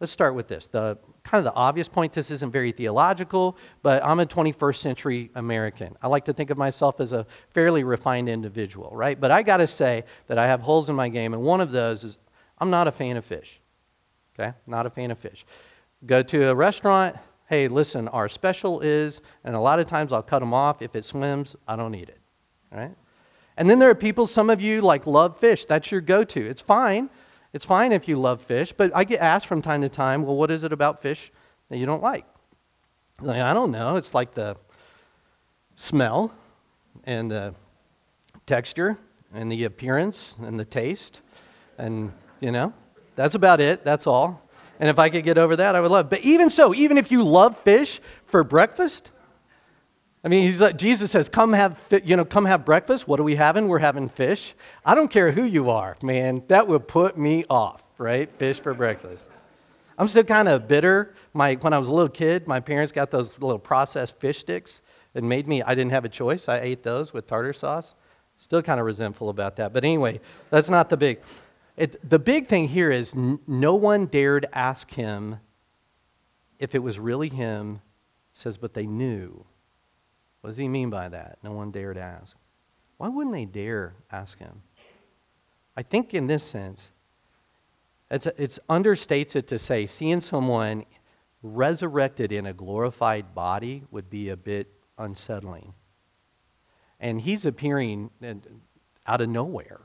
let's 0.00 0.10
start 0.10 0.34
with 0.34 0.48
this. 0.48 0.66
The 0.66 0.98
kind 1.22 1.38
of 1.38 1.44
the 1.44 1.54
obvious 1.54 1.88
point, 1.88 2.12
this 2.12 2.30
isn't 2.30 2.50
very 2.50 2.72
theological, 2.72 3.56
but 3.82 4.02
I'm 4.04 4.18
a 4.18 4.26
21st 4.26 4.76
century 4.76 5.30
American. 5.34 5.96
I 6.02 6.08
like 6.08 6.24
to 6.24 6.32
think 6.32 6.50
of 6.50 6.58
myself 6.58 7.00
as 7.00 7.12
a 7.12 7.26
fairly 7.50 7.84
refined 7.84 8.28
individual, 8.28 8.90
right? 8.92 9.20
But 9.20 9.30
I 9.30 9.42
got 9.42 9.58
to 9.58 9.66
say 9.66 10.04
that 10.26 10.38
I 10.38 10.46
have 10.46 10.62
holes 10.62 10.88
in 10.88 10.96
my 10.96 11.08
game, 11.08 11.34
and 11.34 11.42
one 11.42 11.60
of 11.60 11.70
those 11.70 12.02
is 12.02 12.16
I'm 12.58 12.70
not 12.70 12.88
a 12.88 12.92
fan 12.92 13.16
of 13.16 13.24
fish. 13.24 13.60
Okay? 14.38 14.54
Not 14.66 14.86
a 14.86 14.90
fan 14.90 15.10
of 15.10 15.18
fish. 15.18 15.44
Go 16.06 16.22
to 16.22 16.48
a 16.48 16.54
restaurant, 16.54 17.16
hey, 17.48 17.68
listen, 17.68 18.08
our 18.08 18.28
special 18.28 18.80
is, 18.80 19.20
and 19.44 19.54
a 19.54 19.60
lot 19.60 19.78
of 19.78 19.86
times 19.86 20.12
I'll 20.12 20.22
cut 20.22 20.38
them 20.38 20.54
off. 20.54 20.80
If 20.80 20.96
it 20.96 21.04
swims, 21.04 21.56
I 21.68 21.76
don't 21.76 21.94
eat 21.94 22.08
it. 22.08 22.18
Right? 22.72 22.94
And 23.56 23.68
then 23.68 23.78
there 23.78 23.90
are 23.90 23.94
people, 23.94 24.26
some 24.26 24.48
of 24.48 24.62
you 24.62 24.80
like 24.80 25.06
love 25.06 25.38
fish. 25.38 25.66
That's 25.66 25.90
your 25.92 26.00
go 26.00 26.24
to. 26.24 26.46
It's 26.46 26.62
fine. 26.62 27.10
It's 27.52 27.64
fine 27.64 27.92
if 27.92 28.06
you 28.06 28.18
love 28.18 28.42
fish, 28.42 28.72
but 28.72 28.92
I 28.94 29.04
get 29.04 29.20
asked 29.20 29.46
from 29.46 29.60
time 29.60 29.82
to 29.82 29.88
time, 29.88 30.22
well, 30.22 30.36
what 30.36 30.50
is 30.50 30.62
it 30.62 30.72
about 30.72 31.02
fish 31.02 31.32
that 31.68 31.78
you 31.78 31.86
don't 31.86 32.02
like? 32.02 32.24
like 33.20 33.40
I 33.40 33.52
don't 33.52 33.70
know. 33.70 33.96
It's 33.96 34.14
like 34.14 34.34
the 34.34 34.56
smell 35.76 36.32
and 37.04 37.30
the 37.30 37.54
texture 38.46 38.98
and 39.34 39.50
the 39.50 39.64
appearance 39.64 40.36
and 40.40 40.58
the 40.58 40.64
taste. 40.64 41.20
And, 41.78 42.12
you 42.40 42.52
know, 42.52 42.72
That's 43.16 43.34
about 43.34 43.60
it. 43.60 43.84
That's 43.84 44.06
all. 44.06 44.40
And 44.78 44.88
if 44.88 44.98
I 44.98 45.10
could 45.10 45.24
get 45.24 45.36
over 45.36 45.56
that, 45.56 45.74
I 45.74 45.80
would 45.80 45.90
love. 45.90 46.08
But 46.08 46.20
even 46.20 46.48
so, 46.48 46.74
even 46.74 46.96
if 46.96 47.10
you 47.10 47.22
love 47.22 47.58
fish 47.60 48.00
for 48.26 48.42
breakfast, 48.42 49.10
I 50.22 50.28
mean, 50.28 50.42
he's 50.42 50.60
like, 50.60 50.76
Jesus 50.76 51.10
says, 51.10 51.28
"Come 51.28 51.52
have, 51.54 51.82
you 52.04 52.16
know, 52.16 52.24
come 52.24 52.44
have 52.44 52.64
breakfast." 52.64 53.08
What 53.08 53.18
are 53.20 53.22
we 53.22 53.36
having? 53.36 53.68
We're 53.68 53.78
having 53.78 54.08
fish. 54.08 54.54
I 54.84 54.94
don't 54.94 55.10
care 55.10 55.32
who 55.32 55.44
you 55.44 55.70
are, 55.70 55.96
man. 56.02 56.42
That 56.48 56.68
would 56.68 56.86
put 56.86 57.16
me 57.16 57.44
off, 57.48 57.82
right? 57.96 58.30
Fish 58.34 58.60
for 58.60 58.74
breakfast. 58.74 59.28
I'm 59.96 60.08
still 60.08 60.24
kind 60.24 60.48
of 60.48 60.66
bitter. 60.68 61.14
My, 61.34 61.54
when 61.54 61.72
I 61.72 61.78
was 61.78 61.88
a 61.88 61.92
little 61.92 62.08
kid, 62.08 62.46
my 62.46 62.60
parents 62.60 62.92
got 62.92 63.10
those 63.10 63.30
little 63.38 63.58
processed 63.58 64.18
fish 64.18 64.38
sticks 64.38 64.80
and 65.14 65.28
made 65.28 65.46
me. 65.46 65.62
I 65.62 65.74
didn't 65.74 65.90
have 65.90 66.04
a 66.04 66.08
choice. 66.08 66.48
I 66.48 66.58
ate 66.58 66.82
those 66.82 67.12
with 67.12 67.26
tartar 67.26 67.52
sauce. 67.52 67.94
Still 68.38 68.62
kind 68.62 68.80
of 68.80 68.86
resentful 68.86 69.28
about 69.28 69.56
that. 69.56 69.72
But 69.72 69.84
anyway, 69.84 70.20
that's 70.48 70.70
not 70.70 70.88
the 70.88 70.96
big. 70.96 71.20
It, 71.76 72.08
the 72.08 72.18
big 72.18 72.46
thing 72.46 72.68
here 72.68 72.90
is 72.90 73.14
n- 73.14 73.40
no 73.46 73.74
one 73.74 74.06
dared 74.06 74.46
ask 74.52 74.90
him 74.90 75.36
if 76.58 76.74
it 76.74 76.82
was 76.82 76.98
really 76.98 77.28
him. 77.28 77.80
says, 78.32 78.56
but 78.56 78.74
they 78.74 78.86
knew. 78.86 79.44
What 80.40 80.50
does 80.50 80.56
he 80.56 80.68
mean 80.68 80.90
by 80.90 81.08
that? 81.08 81.38
No 81.42 81.52
one 81.52 81.70
dared 81.70 81.98
ask. 81.98 82.36
Why 82.96 83.08
wouldn't 83.08 83.34
they 83.34 83.44
dare 83.44 83.94
ask 84.10 84.38
him? 84.38 84.62
I 85.76 85.82
think 85.82 86.14
in 86.14 86.26
this 86.26 86.42
sense, 86.42 86.92
it's, 88.10 88.26
it's 88.26 88.58
understates 88.68 89.36
it 89.36 89.46
to 89.48 89.58
say 89.58 89.86
seeing 89.86 90.20
someone 90.20 90.84
resurrected 91.42 92.32
in 92.32 92.46
a 92.46 92.52
glorified 92.52 93.34
body 93.34 93.84
would 93.90 94.10
be 94.10 94.28
a 94.28 94.36
bit 94.36 94.68
unsettling 94.98 95.72
and 97.00 97.20
he's 97.20 97.46
appearing 97.46 98.10
out 99.06 99.20
of 99.20 99.28
nowhere, 99.28 99.80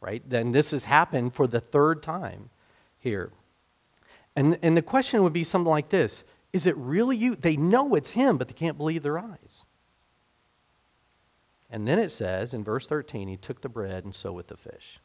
right? 0.00 0.22
Then 0.28 0.52
this 0.52 0.70
has 0.70 0.84
happened 0.84 1.34
for 1.34 1.46
the 1.46 1.60
third 1.60 2.02
time 2.02 2.50
here. 2.98 3.32
And, 4.36 4.58
and 4.62 4.76
the 4.76 4.82
question 4.82 5.22
would 5.24 5.32
be 5.32 5.44
something 5.44 5.70
like 5.70 5.88
this 5.88 6.22
Is 6.52 6.66
it 6.66 6.76
really 6.76 7.16
you? 7.16 7.34
They 7.34 7.56
know 7.56 7.94
it's 7.96 8.12
him, 8.12 8.38
but 8.38 8.48
they 8.48 8.54
can't 8.54 8.78
believe 8.78 9.02
their 9.02 9.18
eyes. 9.18 9.63
And 11.70 11.88
then 11.88 11.98
it 11.98 12.10
says 12.10 12.54
in 12.54 12.62
verse 12.62 12.86
13, 12.86 13.28
he 13.28 13.36
took 13.36 13.60
the 13.60 13.68
bread 13.68 14.04
and 14.04 14.14
so 14.14 14.32
with 14.32 14.48
the 14.48 14.56
fish. 14.56 15.00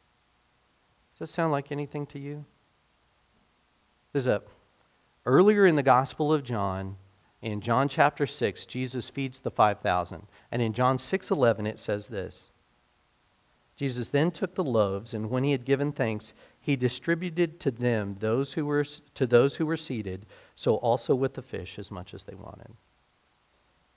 Does 1.13 1.29
that 1.29 1.33
sound 1.33 1.51
like 1.51 1.71
anything 1.71 2.05
to 2.07 2.19
you? 2.19 2.45
There's 4.13 4.27
a 4.27 4.41
earlier 5.25 5.65
in 5.65 5.75
the 5.75 5.83
Gospel 5.83 6.33
of 6.33 6.43
John, 6.43 6.95
in 7.41 7.61
John 7.61 7.87
chapter 7.87 8.25
6, 8.25 8.65
Jesus 8.65 9.09
feeds 9.09 9.39
the 9.39 9.51
5,000. 9.51 10.27
And 10.51 10.61
in 10.61 10.73
John 10.73 10.97
6:11 10.97 11.65
it 11.67 11.79
says 11.79 12.07
this. 12.07 12.49
Jesus 13.75 14.09
then 14.09 14.31
took 14.31 14.55
the 14.55 14.63
loaves 14.63 15.13
and 15.13 15.29
when 15.29 15.45
he 15.45 15.51
had 15.53 15.63
given 15.63 15.91
thanks, 15.91 16.33
he 16.59 16.75
distributed 16.75 17.59
to 17.61 17.71
them 17.71 18.15
those 18.19 18.53
who 18.53 18.65
were 18.65 18.83
to 18.83 19.25
those 19.25 19.55
who 19.55 19.65
were 19.65 19.77
seated, 19.77 20.25
so 20.53 20.75
also 20.75 21.15
with 21.15 21.35
the 21.35 21.41
fish 21.41 21.79
as 21.79 21.89
much 21.89 22.13
as 22.13 22.23
they 22.23 22.35
wanted. 22.35 22.75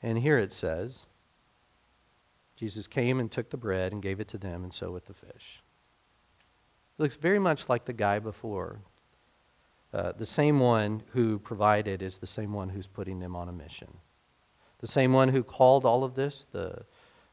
And 0.00 0.18
here 0.18 0.38
it 0.38 0.52
says, 0.52 1.06
Jesus 2.62 2.86
came 2.86 3.18
and 3.18 3.28
took 3.28 3.50
the 3.50 3.56
bread 3.56 3.90
and 3.90 4.00
gave 4.00 4.20
it 4.20 4.28
to 4.28 4.38
them 4.38 4.62
and 4.62 4.72
so 4.72 4.92
with 4.92 5.06
the 5.06 5.14
fish. 5.14 5.60
It 6.96 7.02
looks 7.02 7.16
very 7.16 7.40
much 7.40 7.68
like 7.68 7.86
the 7.86 7.92
guy 7.92 8.20
before 8.20 8.78
uh, 9.92 10.12
the 10.12 10.24
same 10.24 10.60
one 10.60 11.02
who 11.08 11.40
provided 11.40 12.02
is 12.02 12.18
the 12.18 12.26
same 12.28 12.52
one 12.52 12.68
who's 12.68 12.86
putting 12.86 13.18
them 13.18 13.34
on 13.34 13.48
a 13.48 13.52
mission. 13.52 13.88
The 14.78 14.86
same 14.86 15.12
one 15.12 15.30
who 15.30 15.42
called 15.42 15.84
all 15.84 16.04
of 16.04 16.14
this, 16.14 16.46
the, 16.52 16.84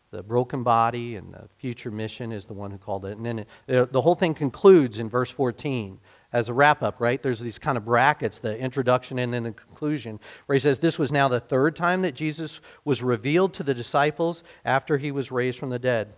the 0.10 0.24
broken 0.24 0.64
body 0.64 1.16
and 1.16 1.32
the 1.32 1.48
future 1.60 1.92
mission, 1.92 2.32
is 2.32 2.48
the 2.48 2.56
one 2.56 2.72
who 2.72 2.80
called 2.80 3.06
it. 3.06 3.16
And 3.16 3.24
then 3.24 3.46
it, 3.68 3.94
the 3.94 4.02
whole 4.02 4.16
thing 4.16 4.34
concludes 4.34 4.98
in 4.98 5.10
verse 5.10 5.30
14 5.30 6.00
as 6.32 6.50
a 6.50 6.54
wrap 6.54 6.84
up, 6.84 7.00
right? 7.00 7.22
There's 7.22 7.40
these 7.40 7.60
kind 7.60 7.78
of 7.78 7.86
brackets, 7.86 8.40
the 8.40 8.58
introduction 8.58 9.20
and 9.20 9.34
then 9.34 9.44
the 9.44 9.52
conclusion, 9.52 10.20
where 10.46 10.56
he 10.56 10.60
says, 10.60 10.80
This 10.80 11.00
was 11.00 11.12
now 11.12 11.28
the 11.28 11.40
third 11.40 11.76
time 11.76 12.02
that 12.04 12.16
Jesus 12.16 12.62
was 12.86 13.02
revealed 13.02 13.54
to 13.56 13.64
the 13.64 13.74
disciples 13.74 14.44
after 14.64 14.98
he 14.98 15.12
was 15.12 15.32
raised 15.32 15.60
from 15.60 15.70
the 15.70 15.80
dead 15.80 16.14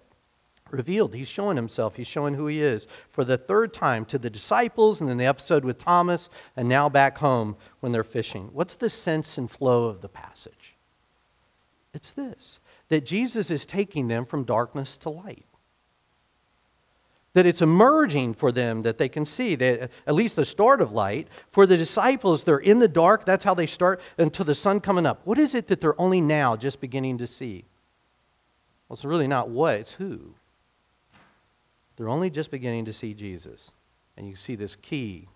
revealed. 0.72 1.14
He's 1.14 1.28
showing 1.28 1.58
himself, 1.58 1.96
he's 1.96 2.08
showing 2.08 2.34
who 2.34 2.48
he 2.48 2.62
is 2.62 2.88
for 3.10 3.24
the 3.24 3.38
third 3.38 3.74
time 3.74 4.06
to 4.06 4.18
the 4.18 4.30
disciples, 4.30 5.02
and 5.02 5.10
then 5.10 5.18
the 5.18 5.26
episode 5.26 5.66
with 5.66 5.78
Thomas, 5.78 6.30
and 6.56 6.68
now 6.68 6.90
back 6.90 7.18
home 7.18 7.56
when 7.80 7.92
they're 7.92 8.04
fishing. 8.04 8.50
What's 8.54 8.76
the 8.76 8.90
sense 8.90 9.38
and 9.38 9.50
flow 9.50 9.86
of 9.86 10.02
the 10.02 10.10
passage? 10.10 10.76
It's 11.94 12.12
this 12.12 12.60
that 12.90 13.06
Jesus 13.06 13.50
is 13.50 13.66
taking 13.66 14.10
them 14.10 14.26
from 14.26 14.44
darkness 14.44 14.98
to 14.98 15.10
light. 15.10 15.46
That 17.34 17.46
it's 17.46 17.62
emerging 17.62 18.34
for 18.34 18.52
them 18.52 18.82
that 18.82 18.98
they 18.98 19.08
can 19.08 19.24
see, 19.24 19.56
that 19.56 19.90
at 20.06 20.16
least 20.16 20.36
the 20.36 20.44
start 20.44 20.82
of 20.82 20.92
light. 20.92 21.28
For 21.50 21.66
the 21.66 21.78
disciples, 21.78 22.44
they're 22.44 22.58
in 22.58 22.80
the 22.80 22.88
dark. 22.88 23.26
That's 23.26 23.44
how 23.44 23.54
they 23.54 23.68
start 23.68 24.02
until 24.18 24.46
the 24.46 24.56
sun 24.56 24.82
coming 24.82 25.06
up. 25.06 25.22
What 25.26 25.40
is 25.40 25.56
it 25.56 25.68
that 25.68 25.80
they're 25.80 26.00
only 26.00 26.20
now 26.20 26.58
just 26.58 26.82
beginning 26.82 27.20
to 27.20 27.28
see? 27.28 27.64
Well, 28.88 28.96
it's 28.96 29.06
really 29.06 29.28
not 29.28 29.50
what, 29.50 29.76
it's 29.76 29.94
who. 29.94 30.34
They're 31.96 32.10
only 32.10 32.30
just 32.30 32.52
beginning 32.52 32.86
to 32.86 32.94
see 32.94 33.14
Jesus. 33.14 33.72
And 34.18 34.28
you 34.28 34.36
see 34.36 34.56
this 34.56 34.76
key. 34.76 35.30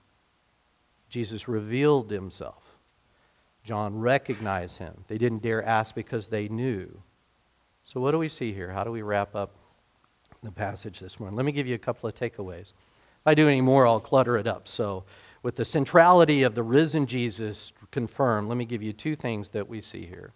Jesus 1.09 1.47
revealed 1.47 2.11
himself. 2.11 2.63
John 3.63 3.99
recognized 3.99 4.77
him. 4.77 5.05
They 5.07 5.17
didn't 5.17 5.41
dare 5.41 5.63
ask 5.63 5.95
because 5.95 6.27
they 6.27 6.47
knew. 6.49 7.01
So, 7.83 7.99
what 8.01 8.11
do 8.11 8.19
we 8.19 8.29
see 8.29 8.51
here? 8.51 8.71
How 8.71 8.83
do 8.83 8.91
we 8.91 9.01
wrap 9.01 9.35
up 9.35 9.55
the 10.45 10.51
passage 10.51 10.99
this 10.99 11.19
morning? 11.19 11.35
Let 11.35 11.45
me 11.45 11.51
give 11.51 11.67
you 11.67 11.75
a 11.75 11.79
couple 11.79 12.07
of 12.07 12.15
takeaways. 12.15 12.69
If 12.69 13.27
I 13.27 13.33
do 13.33 13.47
any 13.47 13.61
more, 13.61 13.85
I'll 13.85 13.99
clutter 13.99 14.37
it 14.37 14.47
up. 14.47 14.67
So, 14.67 15.03
with 15.43 15.55
the 15.55 15.65
centrality 15.65 16.43
of 16.43 16.55
the 16.55 16.63
risen 16.63 17.05
Jesus 17.05 17.71
confirmed, 17.91 18.47
let 18.47 18.57
me 18.57 18.65
give 18.65 18.81
you 18.81 18.93
two 18.93 19.15
things 19.15 19.49
that 19.49 19.67
we 19.67 19.79
see 19.79 20.05
here. 20.05 20.33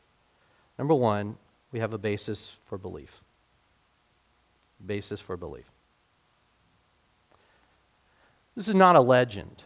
Number 0.78 0.94
one, 0.94 1.36
we 1.72 1.80
have 1.80 1.94
a 1.94 1.98
basis 1.98 2.58
for 2.66 2.78
belief. 2.78 3.24
Basis 4.86 5.20
for 5.20 5.36
belief. 5.36 5.66
This 8.56 8.68
is 8.68 8.76
not 8.76 8.96
a 8.96 9.02
legend. 9.02 9.64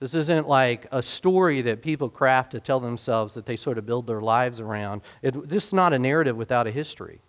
This 0.00 0.14
isn't 0.14 0.48
like 0.48 0.86
a 0.92 1.02
story 1.02 1.60
that 1.62 1.82
people 1.82 2.08
craft 2.08 2.52
to 2.52 2.60
tell 2.60 2.78
themselves 2.80 3.34
that 3.34 3.46
they 3.46 3.56
sort 3.56 3.78
of 3.78 3.86
build 3.86 4.06
their 4.06 4.20
lives 4.20 4.60
around. 4.60 5.02
It, 5.22 5.48
this 5.48 5.68
is 5.68 5.72
not 5.72 5.92
a 5.92 5.98
narrative 5.98 6.36
without 6.36 6.66
a 6.66 6.70
history. 6.70 7.20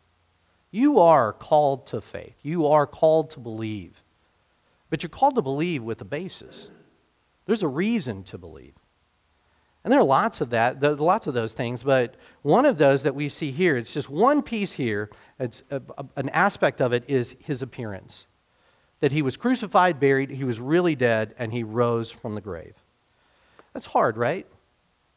You 0.72 1.00
are 1.00 1.34
called 1.34 1.88
to 1.88 2.02
faith, 2.02 2.36
you 2.44 2.68
are 2.68 2.86
called 2.86 3.32
to 3.32 3.40
believe. 3.40 4.04
But 4.90 5.04
you're 5.04 5.10
called 5.10 5.36
to 5.36 5.42
believe 5.42 5.84
with 5.84 6.02
a 6.02 6.06
basis. 6.06 6.72
There's 7.46 7.64
a 7.64 7.68
reason 7.68 8.24
to 8.24 8.38
believe. 8.38 8.74
And 9.84 9.94
there 9.94 10.00
are 10.00 10.06
lots 10.06 10.42
of 10.42 10.50
that, 10.50 10.82
lots 11.00 11.28
of 11.28 11.34
those 11.34 11.54
things, 11.54 11.84
but 11.84 12.16
one 12.42 12.66
of 12.66 12.78
those 12.78 13.04
that 13.04 13.16
we 13.16 13.30
see 13.30 13.52
here, 13.52 13.78
it's 13.78 13.94
just 13.94 14.10
one 14.10 14.42
piece 14.42 14.74
here, 14.74 15.10
it's 15.40 15.64
a, 15.72 15.82
a, 15.98 16.06
an 16.16 16.30
aspect 16.30 16.82
of 16.82 16.92
it 16.92 17.04
is 17.08 17.36
his 17.40 17.62
appearance 17.62 18.28
that 19.00 19.12
he 19.12 19.22
was 19.22 19.38
crucified, 19.38 20.00
buried, 20.00 20.30
he 20.30 20.44
was 20.44 20.60
really 20.60 20.96
dead, 20.96 21.34
and 21.38 21.54
he 21.54 21.64
rose 21.64 22.12
from 22.12 22.36
the 22.36 22.42
grave. 22.42 22.76
That's 23.74 23.86
hard, 23.86 24.18
right? 24.18 24.46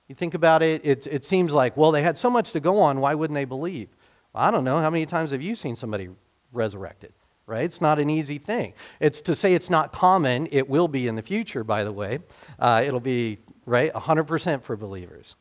You 0.09 0.15
think 0.15 0.35
about 0.35 0.63
it, 0.63 0.85
it, 0.85 1.07
it 1.07 1.25
seems 1.25 1.53
like, 1.53 1.77
well, 1.77 1.91
they 1.91 2.03
had 2.03 2.17
so 2.17 2.31
much 2.31 2.53
to 2.53 2.61
go 2.61 2.79
on, 2.79 3.01
why 3.01 3.15
wouldn't 3.15 3.35
they 3.35 3.45
believe? 3.45 3.89
I 4.35 4.51
don't 4.51 4.65
know. 4.65 4.79
How 4.79 4.91
many 4.91 5.07
times 5.07 5.31
have 5.31 5.43
you 5.43 5.55
seen 5.55 5.77
somebody 5.77 6.09
resurrected? 6.53 7.13
Right? 7.47 7.65
It's 7.65 7.81
not 7.81 7.99
an 7.99 8.09
easy 8.09 8.39
thing. 8.39 8.73
It's 9.01 9.21
to 9.23 9.35
say 9.35 9.55
it's 9.55 9.69
not 9.69 9.93
common. 9.93 10.49
It 10.53 10.69
will 10.69 10.89
be 10.89 11.07
in 11.07 11.17
the 11.17 11.23
future, 11.23 11.65
by 11.65 11.85
the 11.85 11.93
way. 11.93 12.21
Uh, 12.59 12.83
it'll 12.87 13.01
be, 13.01 13.39
right, 13.67 13.93
100% 13.93 14.63
for 14.63 14.77
believers. 14.77 15.37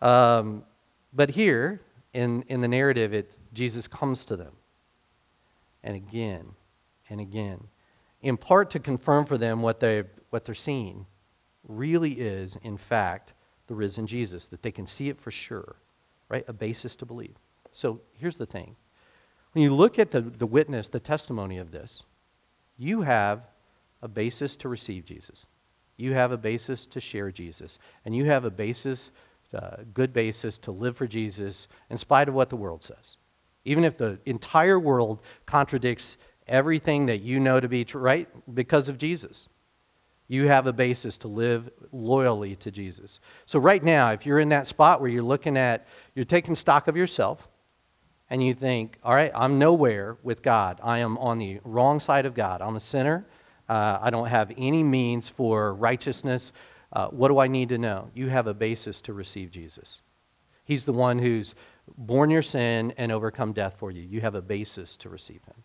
Um, 0.00 0.64
but 1.12 1.30
here, 1.30 1.80
in, 2.12 2.42
in 2.48 2.60
the 2.60 2.68
narrative, 2.68 3.14
it, 3.14 3.36
Jesus 3.52 3.88
comes 3.88 4.24
to 4.26 4.36
them. 4.36 4.52
And 5.82 5.96
again, 5.96 6.48
and 7.08 7.20
again, 7.20 7.68
in 8.20 8.36
part 8.36 8.70
to 8.70 8.78
confirm 8.78 9.24
for 9.24 9.36
them 9.36 9.62
what, 9.62 9.80
they, 9.80 10.04
what 10.30 10.44
they're 10.44 10.54
seeing 10.54 11.06
really 11.66 12.12
is, 12.12 12.56
in 12.62 12.76
fact, 12.76 13.32
the 13.66 13.74
risen 13.74 14.06
Jesus, 14.06 14.46
that 14.46 14.62
they 14.62 14.70
can 14.70 14.86
see 14.86 15.08
it 15.08 15.18
for 15.18 15.30
sure, 15.30 15.76
right? 16.28 16.44
A 16.48 16.52
basis 16.52 16.96
to 16.96 17.06
believe. 17.06 17.36
So 17.72 18.00
here's 18.14 18.36
the 18.36 18.46
thing 18.46 18.76
when 19.52 19.62
you 19.62 19.74
look 19.74 19.98
at 19.98 20.10
the, 20.10 20.20
the 20.20 20.46
witness, 20.46 20.88
the 20.88 21.00
testimony 21.00 21.58
of 21.58 21.70
this, 21.70 22.04
you 22.78 23.02
have 23.02 23.42
a 24.02 24.08
basis 24.08 24.56
to 24.56 24.68
receive 24.68 25.04
Jesus. 25.04 25.46
You 25.96 26.14
have 26.14 26.32
a 26.32 26.36
basis 26.36 26.86
to 26.86 27.00
share 27.00 27.30
Jesus. 27.30 27.78
And 28.04 28.16
you 28.16 28.24
have 28.24 28.44
a 28.44 28.50
basis, 28.50 29.12
uh, 29.54 29.76
good 29.94 30.12
basis 30.12 30.58
to 30.58 30.72
live 30.72 30.96
for 30.96 31.06
Jesus 31.06 31.68
in 31.90 31.98
spite 31.98 32.28
of 32.28 32.34
what 32.34 32.50
the 32.50 32.56
world 32.56 32.82
says. 32.82 33.16
Even 33.64 33.84
if 33.84 33.96
the 33.96 34.18
entire 34.26 34.80
world 34.80 35.20
contradicts 35.46 36.16
everything 36.48 37.06
that 37.06 37.22
you 37.22 37.38
know 37.38 37.60
to 37.60 37.68
be 37.68 37.84
true, 37.84 38.00
right? 38.00 38.28
Because 38.52 38.88
of 38.88 38.98
Jesus. 38.98 39.48
You 40.28 40.48
have 40.48 40.66
a 40.66 40.72
basis 40.72 41.18
to 41.18 41.28
live 41.28 41.70
loyally 41.92 42.56
to 42.56 42.70
Jesus. 42.70 43.20
So, 43.44 43.58
right 43.58 43.82
now, 43.84 44.12
if 44.12 44.24
you're 44.24 44.38
in 44.38 44.48
that 44.48 44.66
spot 44.66 45.00
where 45.00 45.10
you're 45.10 45.22
looking 45.22 45.58
at, 45.58 45.86
you're 46.14 46.24
taking 46.24 46.54
stock 46.54 46.88
of 46.88 46.96
yourself, 46.96 47.48
and 48.32 48.42
you 48.42 48.54
think, 48.54 48.96
all 49.04 49.14
right, 49.14 49.30
I'm 49.34 49.58
nowhere 49.58 50.16
with 50.22 50.40
God. 50.40 50.80
I 50.82 51.00
am 51.00 51.18
on 51.18 51.38
the 51.38 51.60
wrong 51.64 52.00
side 52.00 52.24
of 52.24 52.32
God. 52.32 52.62
I'm 52.62 52.76
a 52.76 52.80
sinner. 52.80 53.26
Uh, 53.68 53.98
I 54.00 54.08
don't 54.08 54.28
have 54.28 54.50
any 54.56 54.82
means 54.82 55.28
for 55.28 55.74
righteousness. 55.74 56.50
Uh, 56.94 57.08
what 57.08 57.28
do 57.28 57.38
I 57.38 57.46
need 57.46 57.68
to 57.68 57.76
know? 57.76 58.08
You 58.14 58.30
have 58.30 58.46
a 58.46 58.54
basis 58.54 59.02
to 59.02 59.12
receive 59.12 59.50
Jesus. 59.50 60.00
He's 60.64 60.86
the 60.86 60.94
one 60.94 61.18
who's 61.18 61.54
borne 61.98 62.30
your 62.30 62.40
sin 62.40 62.94
and 62.96 63.12
overcome 63.12 63.52
death 63.52 63.76
for 63.76 63.90
you. 63.90 64.00
You 64.00 64.22
have 64.22 64.34
a 64.34 64.40
basis 64.40 64.96
to 64.96 65.10
receive 65.10 65.44
him. 65.44 65.62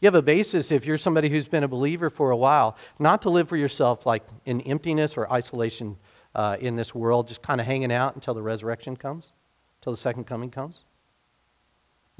You 0.00 0.08
have 0.08 0.16
a 0.16 0.22
basis 0.22 0.72
if 0.72 0.84
you're 0.84 0.98
somebody 0.98 1.28
who's 1.28 1.46
been 1.46 1.62
a 1.62 1.68
believer 1.68 2.10
for 2.10 2.32
a 2.32 2.36
while, 2.36 2.76
not 2.98 3.22
to 3.22 3.30
live 3.30 3.48
for 3.48 3.56
yourself 3.56 4.06
like 4.06 4.24
in 4.44 4.60
emptiness 4.62 5.16
or 5.16 5.32
isolation 5.32 5.96
uh, 6.34 6.56
in 6.58 6.74
this 6.74 6.96
world, 6.96 7.28
just 7.28 7.42
kind 7.42 7.60
of 7.60 7.66
hanging 7.68 7.92
out 7.92 8.16
until 8.16 8.34
the 8.34 8.42
resurrection 8.42 8.96
comes, 8.96 9.30
until 9.78 9.92
the 9.92 9.98
second 9.98 10.24
coming 10.24 10.50
comes. 10.50 10.80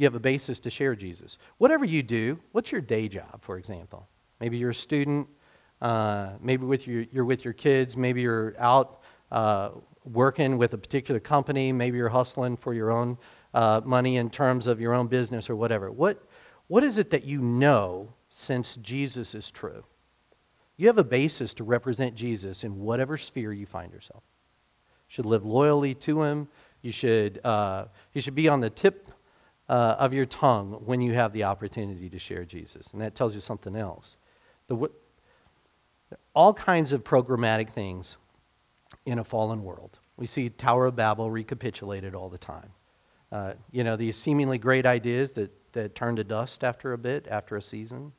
You 0.00 0.06
have 0.06 0.14
a 0.14 0.18
basis 0.18 0.58
to 0.60 0.70
share 0.70 0.96
Jesus. 0.96 1.36
Whatever 1.58 1.84
you 1.84 2.02
do, 2.02 2.40
what's 2.52 2.72
your 2.72 2.80
day 2.80 3.06
job, 3.06 3.42
for 3.42 3.58
example? 3.58 4.08
Maybe 4.40 4.56
you're 4.56 4.70
a 4.70 4.74
student, 4.74 5.28
uh, 5.82 6.30
maybe 6.40 6.64
with 6.64 6.86
your, 6.86 7.04
you're 7.12 7.26
with 7.26 7.44
your 7.44 7.52
kids, 7.52 7.98
maybe 7.98 8.22
you're 8.22 8.54
out 8.58 9.02
uh, 9.30 9.72
working 10.06 10.56
with 10.56 10.72
a 10.72 10.78
particular 10.78 11.20
company, 11.20 11.70
maybe 11.70 11.98
you're 11.98 12.08
hustling 12.08 12.56
for 12.56 12.72
your 12.72 12.90
own 12.90 13.18
uh, 13.52 13.82
money 13.84 14.16
in 14.16 14.30
terms 14.30 14.66
of 14.66 14.80
your 14.80 14.94
own 14.94 15.06
business 15.06 15.50
or 15.50 15.56
whatever. 15.56 15.90
What, 15.90 16.26
what 16.68 16.82
is 16.82 16.96
it 16.96 17.10
that 17.10 17.24
you 17.24 17.42
know 17.42 18.10
since 18.30 18.76
Jesus 18.76 19.34
is 19.34 19.50
true? 19.50 19.84
You 20.78 20.86
have 20.86 20.96
a 20.96 21.04
basis 21.04 21.52
to 21.52 21.64
represent 21.64 22.14
Jesus 22.14 22.64
in 22.64 22.80
whatever 22.80 23.18
sphere 23.18 23.52
you 23.52 23.66
find 23.66 23.92
yourself. 23.92 24.22
You 25.10 25.12
should 25.12 25.26
live 25.26 25.44
loyally 25.44 25.94
to 25.96 26.22
him. 26.22 26.48
You 26.80 26.90
should, 26.90 27.38
uh, 27.44 27.84
you 28.14 28.22
should 28.22 28.34
be 28.34 28.48
on 28.48 28.60
the 28.60 28.70
tip 28.70 29.10
uh, 29.70 29.94
of 30.00 30.12
your 30.12 30.26
tongue 30.26 30.72
when 30.84 31.00
you 31.00 31.14
have 31.14 31.32
the 31.32 31.44
opportunity 31.44 32.10
to 32.10 32.18
share 32.18 32.44
Jesus. 32.44 32.92
And 32.92 33.00
that 33.00 33.14
tells 33.14 33.36
you 33.36 33.40
something 33.40 33.76
else. 33.76 34.16
The, 34.66 34.90
all 36.34 36.52
kinds 36.52 36.92
of 36.92 37.04
programmatic 37.04 37.70
things 37.70 38.16
in 39.06 39.20
a 39.20 39.24
fallen 39.24 39.62
world. 39.62 40.00
We 40.16 40.26
see 40.26 40.48
Tower 40.50 40.86
of 40.86 40.96
Babel 40.96 41.30
recapitulated 41.30 42.16
all 42.16 42.28
the 42.28 42.36
time. 42.36 42.70
Uh, 43.30 43.52
you 43.70 43.84
know, 43.84 43.94
these 43.94 44.16
seemingly 44.16 44.58
great 44.58 44.86
ideas 44.86 45.32
that, 45.32 45.52
that 45.72 45.94
turn 45.94 46.16
to 46.16 46.24
dust 46.24 46.64
after 46.64 46.92
a 46.92 46.98
bit, 46.98 47.28
after 47.30 47.56
a 47.56 47.62
season. 47.62 48.10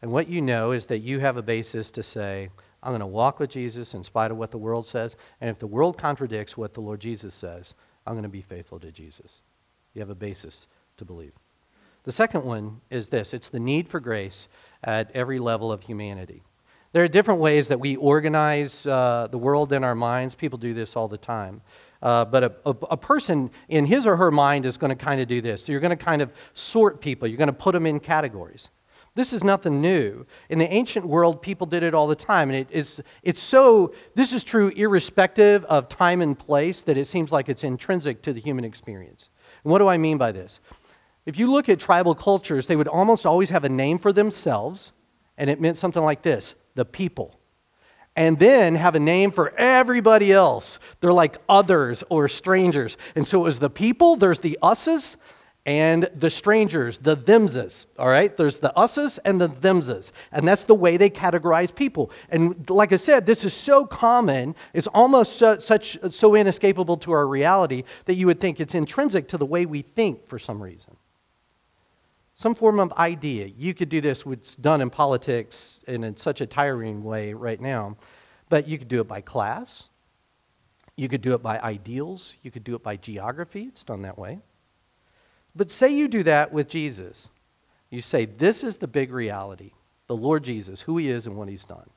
And 0.00 0.10
what 0.10 0.28
you 0.28 0.40
know 0.40 0.72
is 0.72 0.86
that 0.86 1.00
you 1.00 1.20
have 1.20 1.36
a 1.36 1.42
basis 1.42 1.90
to 1.92 2.02
say, 2.02 2.48
I'm 2.82 2.92
going 2.92 3.00
to 3.00 3.06
walk 3.06 3.38
with 3.38 3.50
Jesus 3.50 3.92
in 3.92 4.02
spite 4.02 4.30
of 4.30 4.38
what 4.38 4.50
the 4.50 4.56
world 4.56 4.86
says. 4.86 5.14
And 5.42 5.50
if 5.50 5.58
the 5.58 5.66
world 5.66 5.98
contradicts 5.98 6.56
what 6.56 6.72
the 6.72 6.80
Lord 6.80 7.00
Jesus 7.00 7.34
says, 7.34 7.74
I'm 8.06 8.14
going 8.14 8.22
to 8.22 8.30
be 8.30 8.40
faithful 8.40 8.80
to 8.80 8.90
Jesus. 8.90 9.42
You 9.94 10.00
have 10.00 10.10
a 10.10 10.14
basis 10.14 10.66
to 10.96 11.04
believe. 11.04 11.32
The 12.04 12.12
second 12.12 12.44
one 12.44 12.80
is 12.90 13.08
this 13.08 13.32
it's 13.32 13.48
the 13.48 13.60
need 13.60 13.88
for 13.88 14.00
grace 14.00 14.48
at 14.82 15.10
every 15.12 15.38
level 15.38 15.70
of 15.70 15.82
humanity. 15.82 16.42
There 16.92 17.02
are 17.02 17.08
different 17.08 17.40
ways 17.40 17.68
that 17.68 17.80
we 17.80 17.96
organize 17.96 18.86
uh, 18.86 19.28
the 19.30 19.38
world 19.38 19.72
in 19.72 19.82
our 19.82 19.94
minds. 19.94 20.34
People 20.34 20.58
do 20.58 20.74
this 20.74 20.94
all 20.94 21.08
the 21.08 21.16
time. 21.16 21.62
Uh, 22.02 22.24
but 22.24 22.42
a, 22.42 22.52
a, 22.66 22.70
a, 22.90 22.96
person 22.96 23.48
in 23.68 23.86
his 23.86 24.06
or 24.06 24.16
her 24.16 24.32
mind 24.32 24.66
is 24.66 24.76
going 24.76 24.90
to 24.90 24.96
kind 24.96 25.20
of 25.20 25.28
do 25.28 25.40
this. 25.40 25.64
So 25.64 25.72
you're 25.72 25.80
going 25.80 25.96
to 25.96 26.04
kind 26.04 26.20
of 26.20 26.32
sort 26.52 27.00
people, 27.00 27.28
you're 27.28 27.38
going 27.38 27.46
to 27.46 27.52
put 27.52 27.72
them 27.72 27.86
in 27.86 28.00
categories. 28.00 28.70
This 29.14 29.32
is 29.32 29.44
nothing 29.44 29.80
new. 29.80 30.26
In 30.48 30.58
the 30.58 30.72
ancient 30.72 31.06
world, 31.06 31.42
people 31.42 31.66
did 31.66 31.82
it 31.82 31.94
all 31.94 32.08
the 32.08 32.16
time. 32.16 32.48
And 32.50 32.58
it 32.58 32.68
is, 32.70 33.00
it's 33.22 33.40
so, 33.40 33.94
this 34.14 34.32
is 34.32 34.42
true 34.42 34.68
irrespective 34.70 35.64
of 35.66 35.88
time 35.88 36.22
and 36.22 36.36
place 36.36 36.82
that 36.82 36.98
it 36.98 37.06
seems 37.06 37.30
like 37.30 37.48
it's 37.48 37.62
intrinsic 37.62 38.22
to 38.22 38.32
the 38.32 38.40
human 38.40 38.64
experience. 38.64 39.28
And 39.64 39.70
what 39.70 39.78
do 39.78 39.88
I 39.88 39.96
mean 39.96 40.18
by 40.18 40.32
this? 40.32 40.60
If 41.24 41.38
you 41.38 41.50
look 41.50 41.68
at 41.68 41.78
tribal 41.78 42.14
cultures, 42.14 42.66
they 42.66 42.76
would 42.76 42.88
almost 42.88 43.26
always 43.26 43.50
have 43.50 43.64
a 43.64 43.68
name 43.68 43.98
for 43.98 44.12
themselves, 44.12 44.92
and 45.38 45.48
it 45.48 45.60
meant 45.60 45.78
something 45.78 46.02
like 46.02 46.22
this 46.22 46.54
the 46.74 46.84
people. 46.84 47.38
And 48.14 48.38
then 48.38 48.74
have 48.74 48.94
a 48.94 49.00
name 49.00 49.30
for 49.30 49.54
everybody 49.56 50.32
else. 50.32 50.78
They're 51.00 51.14
like 51.14 51.38
others 51.48 52.04
or 52.10 52.28
strangers. 52.28 52.98
And 53.14 53.26
so 53.26 53.40
it 53.40 53.44
was 53.44 53.58
the 53.58 53.70
people, 53.70 54.16
there's 54.16 54.40
the 54.40 54.58
us's, 54.60 55.16
and 55.64 56.08
the 56.14 56.30
strangers, 56.30 56.98
the 56.98 57.16
themses. 57.16 57.86
All 57.98 58.08
right? 58.08 58.36
There's 58.36 58.58
the 58.58 58.76
us's 58.76 59.18
and 59.18 59.40
the 59.40 59.48
themses. 59.48 60.10
And 60.32 60.46
that's 60.46 60.64
the 60.64 60.74
way 60.74 60.96
they 60.96 61.10
categorize 61.10 61.74
people. 61.74 62.10
And 62.30 62.68
like 62.68 62.92
I 62.92 62.96
said, 62.96 63.26
this 63.26 63.44
is 63.44 63.54
so 63.54 63.86
common, 63.86 64.56
it's 64.72 64.88
almost 64.88 65.36
so, 65.36 65.58
such, 65.58 65.98
so 66.10 66.34
inescapable 66.34 66.96
to 66.98 67.12
our 67.12 67.26
reality 67.26 67.84
that 68.06 68.14
you 68.14 68.26
would 68.26 68.40
think 68.40 68.60
it's 68.60 68.74
intrinsic 68.74 69.28
to 69.28 69.38
the 69.38 69.46
way 69.46 69.66
we 69.66 69.82
think 69.82 70.26
for 70.26 70.38
some 70.38 70.62
reason 70.62 70.96
some 72.34 72.54
form 72.54 72.80
of 72.80 72.92
idea. 72.94 73.46
You 73.46 73.74
could 73.74 73.88
do 73.88 74.00
this, 74.00 74.26
what's 74.26 74.56
done 74.56 74.80
in 74.80 74.90
politics 74.90 75.80
and 75.86 76.04
in 76.04 76.16
such 76.16 76.40
a 76.40 76.46
tiring 76.46 77.04
way 77.04 77.34
right 77.34 77.60
now, 77.60 77.96
but 78.48 78.66
you 78.66 78.78
could 78.78 78.88
do 78.88 79.00
it 79.00 79.06
by 79.06 79.20
class. 79.20 79.84
You 80.96 81.08
could 81.08 81.22
do 81.22 81.34
it 81.34 81.42
by 81.42 81.58
ideals. 81.60 82.36
You 82.42 82.50
could 82.50 82.64
do 82.64 82.74
it 82.74 82.82
by 82.82 82.96
geography. 82.96 83.64
It's 83.68 83.84
done 83.84 84.02
that 84.02 84.18
way. 84.18 84.40
But 85.54 85.70
say 85.70 85.92
you 85.92 86.08
do 86.08 86.22
that 86.24 86.52
with 86.52 86.68
Jesus. 86.68 87.30
You 87.90 88.00
say, 88.00 88.24
This 88.24 88.64
is 88.64 88.76
the 88.76 88.88
big 88.88 89.12
reality 89.12 89.72
the 90.08 90.16
Lord 90.16 90.44
Jesus, 90.44 90.80
who 90.80 90.98
he 90.98 91.08
is 91.08 91.26
and 91.26 91.36
what 91.36 91.48
he's 91.48 91.64
done. 91.64 91.88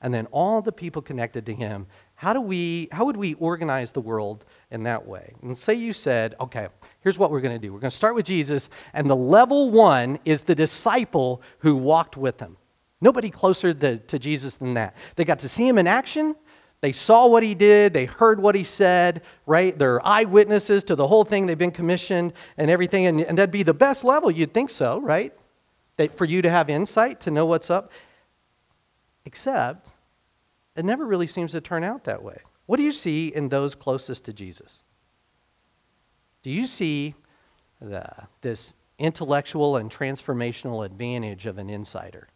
And 0.00 0.12
then 0.12 0.26
all 0.26 0.62
the 0.62 0.72
people 0.72 1.02
connected 1.02 1.46
to 1.46 1.54
him 1.54 1.86
how 2.14 2.32
do 2.32 2.40
we 2.40 2.88
how 2.92 3.04
would 3.04 3.16
we 3.16 3.34
organize 3.34 3.92
the 3.92 4.00
world 4.00 4.44
in 4.70 4.84
that 4.84 5.06
way? 5.06 5.34
And 5.42 5.56
say 5.56 5.74
you 5.74 5.92
said 5.92 6.34
okay 6.40 6.68
here's 7.00 7.18
what 7.18 7.30
we're 7.30 7.40
going 7.40 7.58
to 7.58 7.66
do. 7.66 7.72
We're 7.72 7.80
going 7.80 7.90
to 7.90 7.96
start 7.96 8.14
with 8.14 8.24
jesus 8.24 8.70
and 8.94 9.08
the 9.08 9.16
level 9.16 9.70
one 9.70 10.18
is 10.24 10.42
the 10.42 10.54
disciple 10.54 11.42
who 11.58 11.76
walked 11.76 12.16
with 12.16 12.40
him. 12.40 12.56
Nobody 13.00 13.30
closer 13.30 13.74
to, 13.74 13.98
to 13.98 14.18
jesus 14.18 14.56
than 14.56 14.74
that. 14.74 14.96
They 15.16 15.24
got 15.24 15.40
to 15.40 15.48
see 15.48 15.66
him 15.66 15.76
in 15.76 15.86
action 15.86 16.36
they 16.86 16.92
saw 16.92 17.26
what 17.26 17.42
he 17.42 17.54
did 17.54 17.92
they 17.92 18.04
heard 18.06 18.40
what 18.40 18.54
he 18.54 18.64
said 18.64 19.22
right 19.44 19.78
they're 19.78 20.04
eyewitnesses 20.06 20.84
to 20.84 20.94
the 20.94 21.06
whole 21.06 21.24
thing 21.24 21.46
they've 21.46 21.58
been 21.58 21.70
commissioned 21.70 22.32
and 22.56 22.70
everything 22.70 23.06
and, 23.06 23.20
and 23.20 23.36
that'd 23.36 23.50
be 23.50 23.62
the 23.62 23.74
best 23.74 24.04
level 24.04 24.30
you'd 24.30 24.54
think 24.54 24.70
so 24.70 25.00
right 25.00 25.32
that 25.96 26.16
for 26.16 26.24
you 26.24 26.40
to 26.40 26.50
have 26.50 26.70
insight 26.70 27.20
to 27.20 27.30
know 27.30 27.44
what's 27.44 27.70
up 27.70 27.90
Except 29.26 29.90
it 30.76 30.84
never 30.84 31.04
really 31.04 31.26
seems 31.26 31.50
to 31.52 31.60
turn 31.60 31.84
out 31.84 32.04
that 32.04 32.22
way. 32.22 32.38
What 32.66 32.76
do 32.76 32.84
you 32.84 32.92
see 32.92 33.28
in 33.28 33.48
those 33.48 33.74
closest 33.74 34.24
to 34.26 34.32
Jesus? 34.32 34.84
Do 36.42 36.50
you 36.50 36.64
see 36.64 37.16
the, 37.80 38.08
this 38.40 38.72
intellectual 38.98 39.76
and 39.76 39.90
transformational 39.90 40.86
advantage 40.86 41.46
of 41.46 41.58
an 41.58 41.68
insider? 41.68 42.28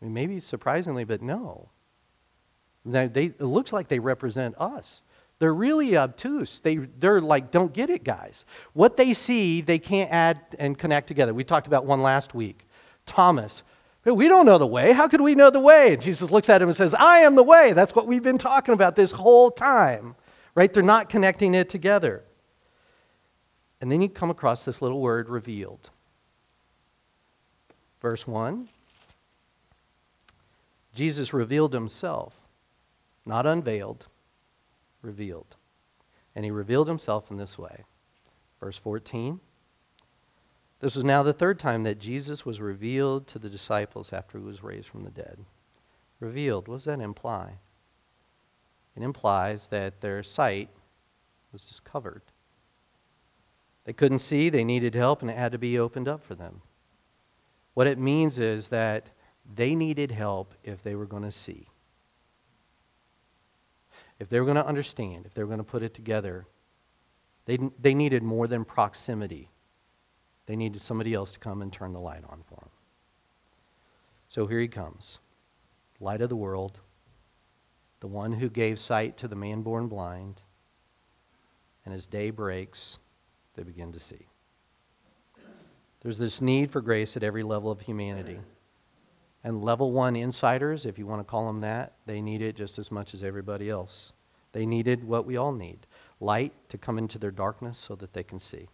I 0.00 0.04
mean, 0.04 0.12
maybe 0.12 0.38
surprisingly, 0.38 1.04
but 1.04 1.22
no. 1.22 1.70
They, 2.86 3.06
they, 3.08 3.24
it 3.26 3.40
looks 3.40 3.72
like 3.72 3.88
they 3.88 3.98
represent 3.98 4.54
us. 4.58 5.02
They're 5.38 5.54
really 5.54 5.96
obtuse. 5.96 6.60
They, 6.60 6.76
they're 6.76 7.20
like, 7.20 7.50
don't 7.50 7.72
get 7.72 7.90
it, 7.90 8.04
guys. 8.04 8.44
What 8.72 8.96
they 8.96 9.12
see, 9.12 9.60
they 9.60 9.78
can't 9.78 10.10
add 10.10 10.40
and 10.58 10.78
connect 10.78 11.08
together. 11.08 11.34
We 11.34 11.44
talked 11.44 11.66
about 11.66 11.84
one 11.84 12.00
last 12.00 12.34
week. 12.34 12.66
Thomas, 13.04 13.62
we 14.04 14.28
don't 14.28 14.46
know 14.46 14.58
the 14.58 14.66
way. 14.66 14.92
How 14.92 15.08
could 15.08 15.20
we 15.20 15.34
know 15.34 15.50
the 15.50 15.60
way? 15.60 15.92
And 15.92 16.00
Jesus 16.00 16.30
looks 16.30 16.48
at 16.48 16.62
him 16.62 16.68
and 16.68 16.76
says, 16.76 16.94
I 16.94 17.18
am 17.20 17.34
the 17.34 17.42
way. 17.42 17.72
That's 17.72 17.94
what 17.94 18.06
we've 18.06 18.22
been 18.22 18.38
talking 18.38 18.72
about 18.72 18.96
this 18.96 19.10
whole 19.10 19.50
time. 19.50 20.14
Right? 20.54 20.72
They're 20.72 20.82
not 20.82 21.08
connecting 21.10 21.54
it 21.54 21.68
together. 21.68 22.24
And 23.80 23.92
then 23.92 24.00
you 24.00 24.08
come 24.08 24.30
across 24.30 24.64
this 24.64 24.80
little 24.80 25.00
word 25.00 25.28
revealed. 25.28 25.90
Verse 28.00 28.26
1 28.26 28.68
Jesus 30.94 31.34
revealed 31.34 31.74
himself, 31.74 32.45
not 33.26 33.46
unveiled, 33.46 34.06
revealed. 35.02 35.56
And 36.34 36.44
he 36.44 36.50
revealed 36.50 36.88
himself 36.88 37.30
in 37.30 37.36
this 37.36 37.58
way. 37.58 37.84
Verse 38.60 38.78
14 38.78 39.40
this 40.80 40.94
was 40.94 41.04
now 41.04 41.22
the 41.22 41.32
third 41.32 41.58
time 41.58 41.84
that 41.84 41.98
Jesus 41.98 42.44
was 42.44 42.60
revealed 42.60 43.26
to 43.28 43.38
the 43.38 43.48
disciples 43.48 44.12
after 44.12 44.38
he 44.38 44.44
was 44.44 44.62
raised 44.62 44.88
from 44.88 45.04
the 45.04 45.10
dead. 45.10 45.38
Revealed, 46.20 46.68
what 46.68 46.76
does 46.76 46.84
that 46.84 47.00
imply? 47.00 47.58
It 48.94 49.02
implies 49.02 49.68
that 49.68 50.00
their 50.00 50.22
sight 50.22 50.68
was 51.52 51.64
just 51.64 51.84
covered. 51.84 52.22
They 53.84 53.92
couldn't 53.92 54.18
see, 54.18 54.48
they 54.48 54.64
needed 54.64 54.94
help, 54.94 55.22
and 55.22 55.30
it 55.30 55.36
had 55.36 55.52
to 55.52 55.58
be 55.58 55.78
opened 55.78 56.08
up 56.08 56.22
for 56.22 56.34
them. 56.34 56.60
What 57.74 57.86
it 57.86 57.98
means 57.98 58.38
is 58.38 58.68
that 58.68 59.08
they 59.54 59.74
needed 59.74 60.10
help 60.10 60.54
if 60.64 60.82
they 60.82 60.94
were 60.94 61.06
going 61.06 61.22
to 61.22 61.30
see. 61.30 61.68
If 64.18 64.28
they 64.28 64.40
were 64.40 64.46
going 64.46 64.56
to 64.56 64.66
understand, 64.66 65.26
if 65.26 65.34
they 65.34 65.42
were 65.42 65.48
going 65.48 65.58
to 65.58 65.64
put 65.64 65.82
it 65.82 65.94
together, 65.94 66.46
they, 67.44 67.58
they 67.78 67.94
needed 67.94 68.22
more 68.22 68.46
than 68.46 68.64
proximity 68.64 69.50
they 70.46 70.56
needed 70.56 70.80
somebody 70.80 71.12
else 71.12 71.32
to 71.32 71.38
come 71.38 71.60
and 71.60 71.72
turn 71.72 71.92
the 71.92 72.00
light 72.00 72.22
on 72.28 72.42
for 72.48 72.56
them. 72.56 72.70
So 74.28 74.46
here 74.46 74.60
he 74.60 74.68
comes 74.68 75.18
light 75.98 76.20
of 76.20 76.28
the 76.28 76.36
world, 76.36 76.78
the 78.00 78.06
one 78.06 78.32
who 78.32 78.48
gave 78.48 78.78
sight 78.78 79.16
to 79.18 79.28
the 79.28 79.36
man 79.36 79.62
born 79.62 79.88
blind. 79.88 80.42
And 81.84 81.94
as 81.94 82.06
day 82.06 82.30
breaks, 82.30 82.98
they 83.54 83.62
begin 83.62 83.92
to 83.92 84.00
see. 84.00 84.26
There's 86.02 86.18
this 86.18 86.40
need 86.40 86.70
for 86.70 86.80
grace 86.80 87.16
at 87.16 87.22
every 87.22 87.42
level 87.42 87.70
of 87.70 87.80
humanity. 87.80 88.38
And 89.46 89.62
level 89.62 89.92
one 89.92 90.16
insiders, 90.16 90.86
if 90.86 90.98
you 90.98 91.06
want 91.06 91.20
to 91.20 91.24
call 91.24 91.46
them 91.46 91.60
that, 91.60 91.92
they 92.04 92.20
need 92.20 92.42
it 92.42 92.56
just 92.56 92.80
as 92.80 92.90
much 92.90 93.14
as 93.14 93.22
everybody 93.22 93.70
else. 93.70 94.12
They 94.50 94.66
needed 94.66 95.04
what 95.04 95.24
we 95.24 95.36
all 95.36 95.52
need 95.52 95.86
light 96.18 96.52
to 96.68 96.76
come 96.76 96.98
into 96.98 97.16
their 97.16 97.30
darkness 97.30 97.78
so 97.78 97.94
that 97.94 98.12
they 98.12 98.24
can 98.24 98.40
see. 98.40 98.66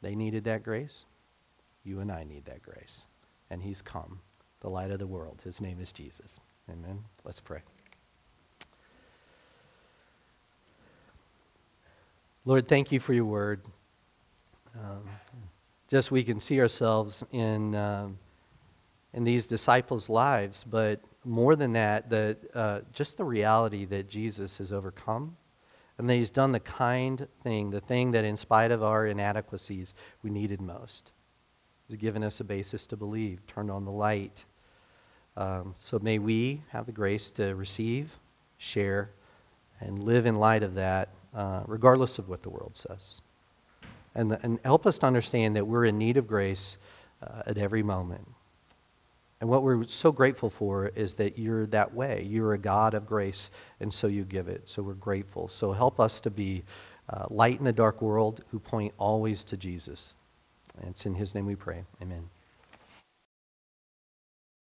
They 0.00 0.14
needed 0.14 0.44
that 0.44 0.62
grace. 0.62 1.06
You 1.82 1.98
and 1.98 2.12
I 2.12 2.22
need 2.22 2.44
that 2.44 2.62
grace. 2.62 3.08
And 3.50 3.60
He's 3.60 3.82
come, 3.82 4.20
the 4.60 4.70
light 4.70 4.92
of 4.92 5.00
the 5.00 5.08
world. 5.08 5.40
His 5.42 5.60
name 5.60 5.80
is 5.80 5.92
Jesus. 5.92 6.38
Amen. 6.70 7.02
Let's 7.24 7.40
pray. 7.40 7.62
Lord, 12.44 12.68
thank 12.68 12.92
you 12.92 13.00
for 13.00 13.12
your 13.12 13.24
word. 13.24 13.62
Um, 14.78 15.02
just 15.88 16.12
we 16.12 16.22
can 16.22 16.38
see 16.38 16.60
ourselves 16.60 17.24
in, 17.32 17.74
um, 17.74 18.18
in 19.12 19.24
these 19.24 19.46
disciples' 19.46 20.08
lives, 20.08 20.64
but 20.64 21.00
more 21.24 21.56
than 21.56 21.72
that, 21.72 22.08
the, 22.08 22.36
uh, 22.54 22.80
just 22.92 23.16
the 23.16 23.24
reality 23.24 23.84
that 23.84 24.08
Jesus 24.08 24.58
has 24.58 24.72
overcome 24.72 25.36
and 25.98 26.08
that 26.08 26.14
he's 26.14 26.30
done 26.30 26.52
the 26.52 26.60
kind 26.60 27.28
thing, 27.42 27.70
the 27.70 27.80
thing 27.80 28.12
that 28.12 28.24
in 28.24 28.36
spite 28.36 28.70
of 28.70 28.82
our 28.82 29.06
inadequacies 29.06 29.94
we 30.22 30.30
needed 30.30 30.60
most. 30.60 31.12
He's 31.88 31.98
given 31.98 32.24
us 32.24 32.40
a 32.40 32.44
basis 32.44 32.86
to 32.86 32.96
believe, 32.96 33.46
turned 33.46 33.70
on 33.70 33.84
the 33.84 33.90
light. 33.90 34.44
Um, 35.36 35.74
so 35.76 35.98
may 35.98 36.18
we 36.18 36.62
have 36.70 36.86
the 36.86 36.92
grace 36.92 37.30
to 37.32 37.54
receive, 37.54 38.18
share, 38.56 39.10
and 39.80 39.98
live 39.98 40.24
in 40.24 40.36
light 40.36 40.62
of 40.62 40.74
that, 40.74 41.10
uh, 41.34 41.64
regardless 41.66 42.18
of 42.18 42.28
what 42.28 42.42
the 42.42 42.50
world 42.50 42.76
says. 42.76 43.20
And, 44.14 44.38
and 44.42 44.58
help 44.64 44.86
us 44.86 44.98
to 45.00 45.06
understand 45.06 45.56
that 45.56 45.66
we're 45.66 45.84
in 45.84 45.98
need 45.98 46.16
of 46.16 46.26
grace 46.26 46.78
uh, 47.22 47.42
at 47.46 47.58
every 47.58 47.82
moment. 47.82 48.26
And 49.40 49.48
what 49.48 49.62
we're 49.62 49.84
so 49.84 50.12
grateful 50.12 50.50
for 50.50 50.88
is 50.88 51.14
that 51.14 51.38
you're 51.38 51.66
that 51.68 51.94
way. 51.94 52.26
You're 52.28 52.52
a 52.52 52.58
God 52.58 52.92
of 52.92 53.06
grace, 53.06 53.50
and 53.80 53.92
so 53.92 54.06
you 54.06 54.24
give 54.24 54.48
it. 54.48 54.68
So 54.68 54.82
we're 54.82 54.92
grateful. 54.94 55.48
So 55.48 55.72
help 55.72 55.98
us 55.98 56.20
to 56.20 56.30
be 56.30 56.62
uh, 57.08 57.24
light 57.30 57.58
in 57.58 57.66
a 57.66 57.72
dark 57.72 58.02
world 58.02 58.44
who 58.50 58.58
point 58.58 58.92
always 58.98 59.42
to 59.44 59.56
Jesus. 59.56 60.16
And 60.78 60.90
it's 60.90 61.06
in 61.06 61.14
his 61.14 61.34
name 61.34 61.46
we 61.46 61.56
pray. 61.56 61.84
Amen. 62.02 62.28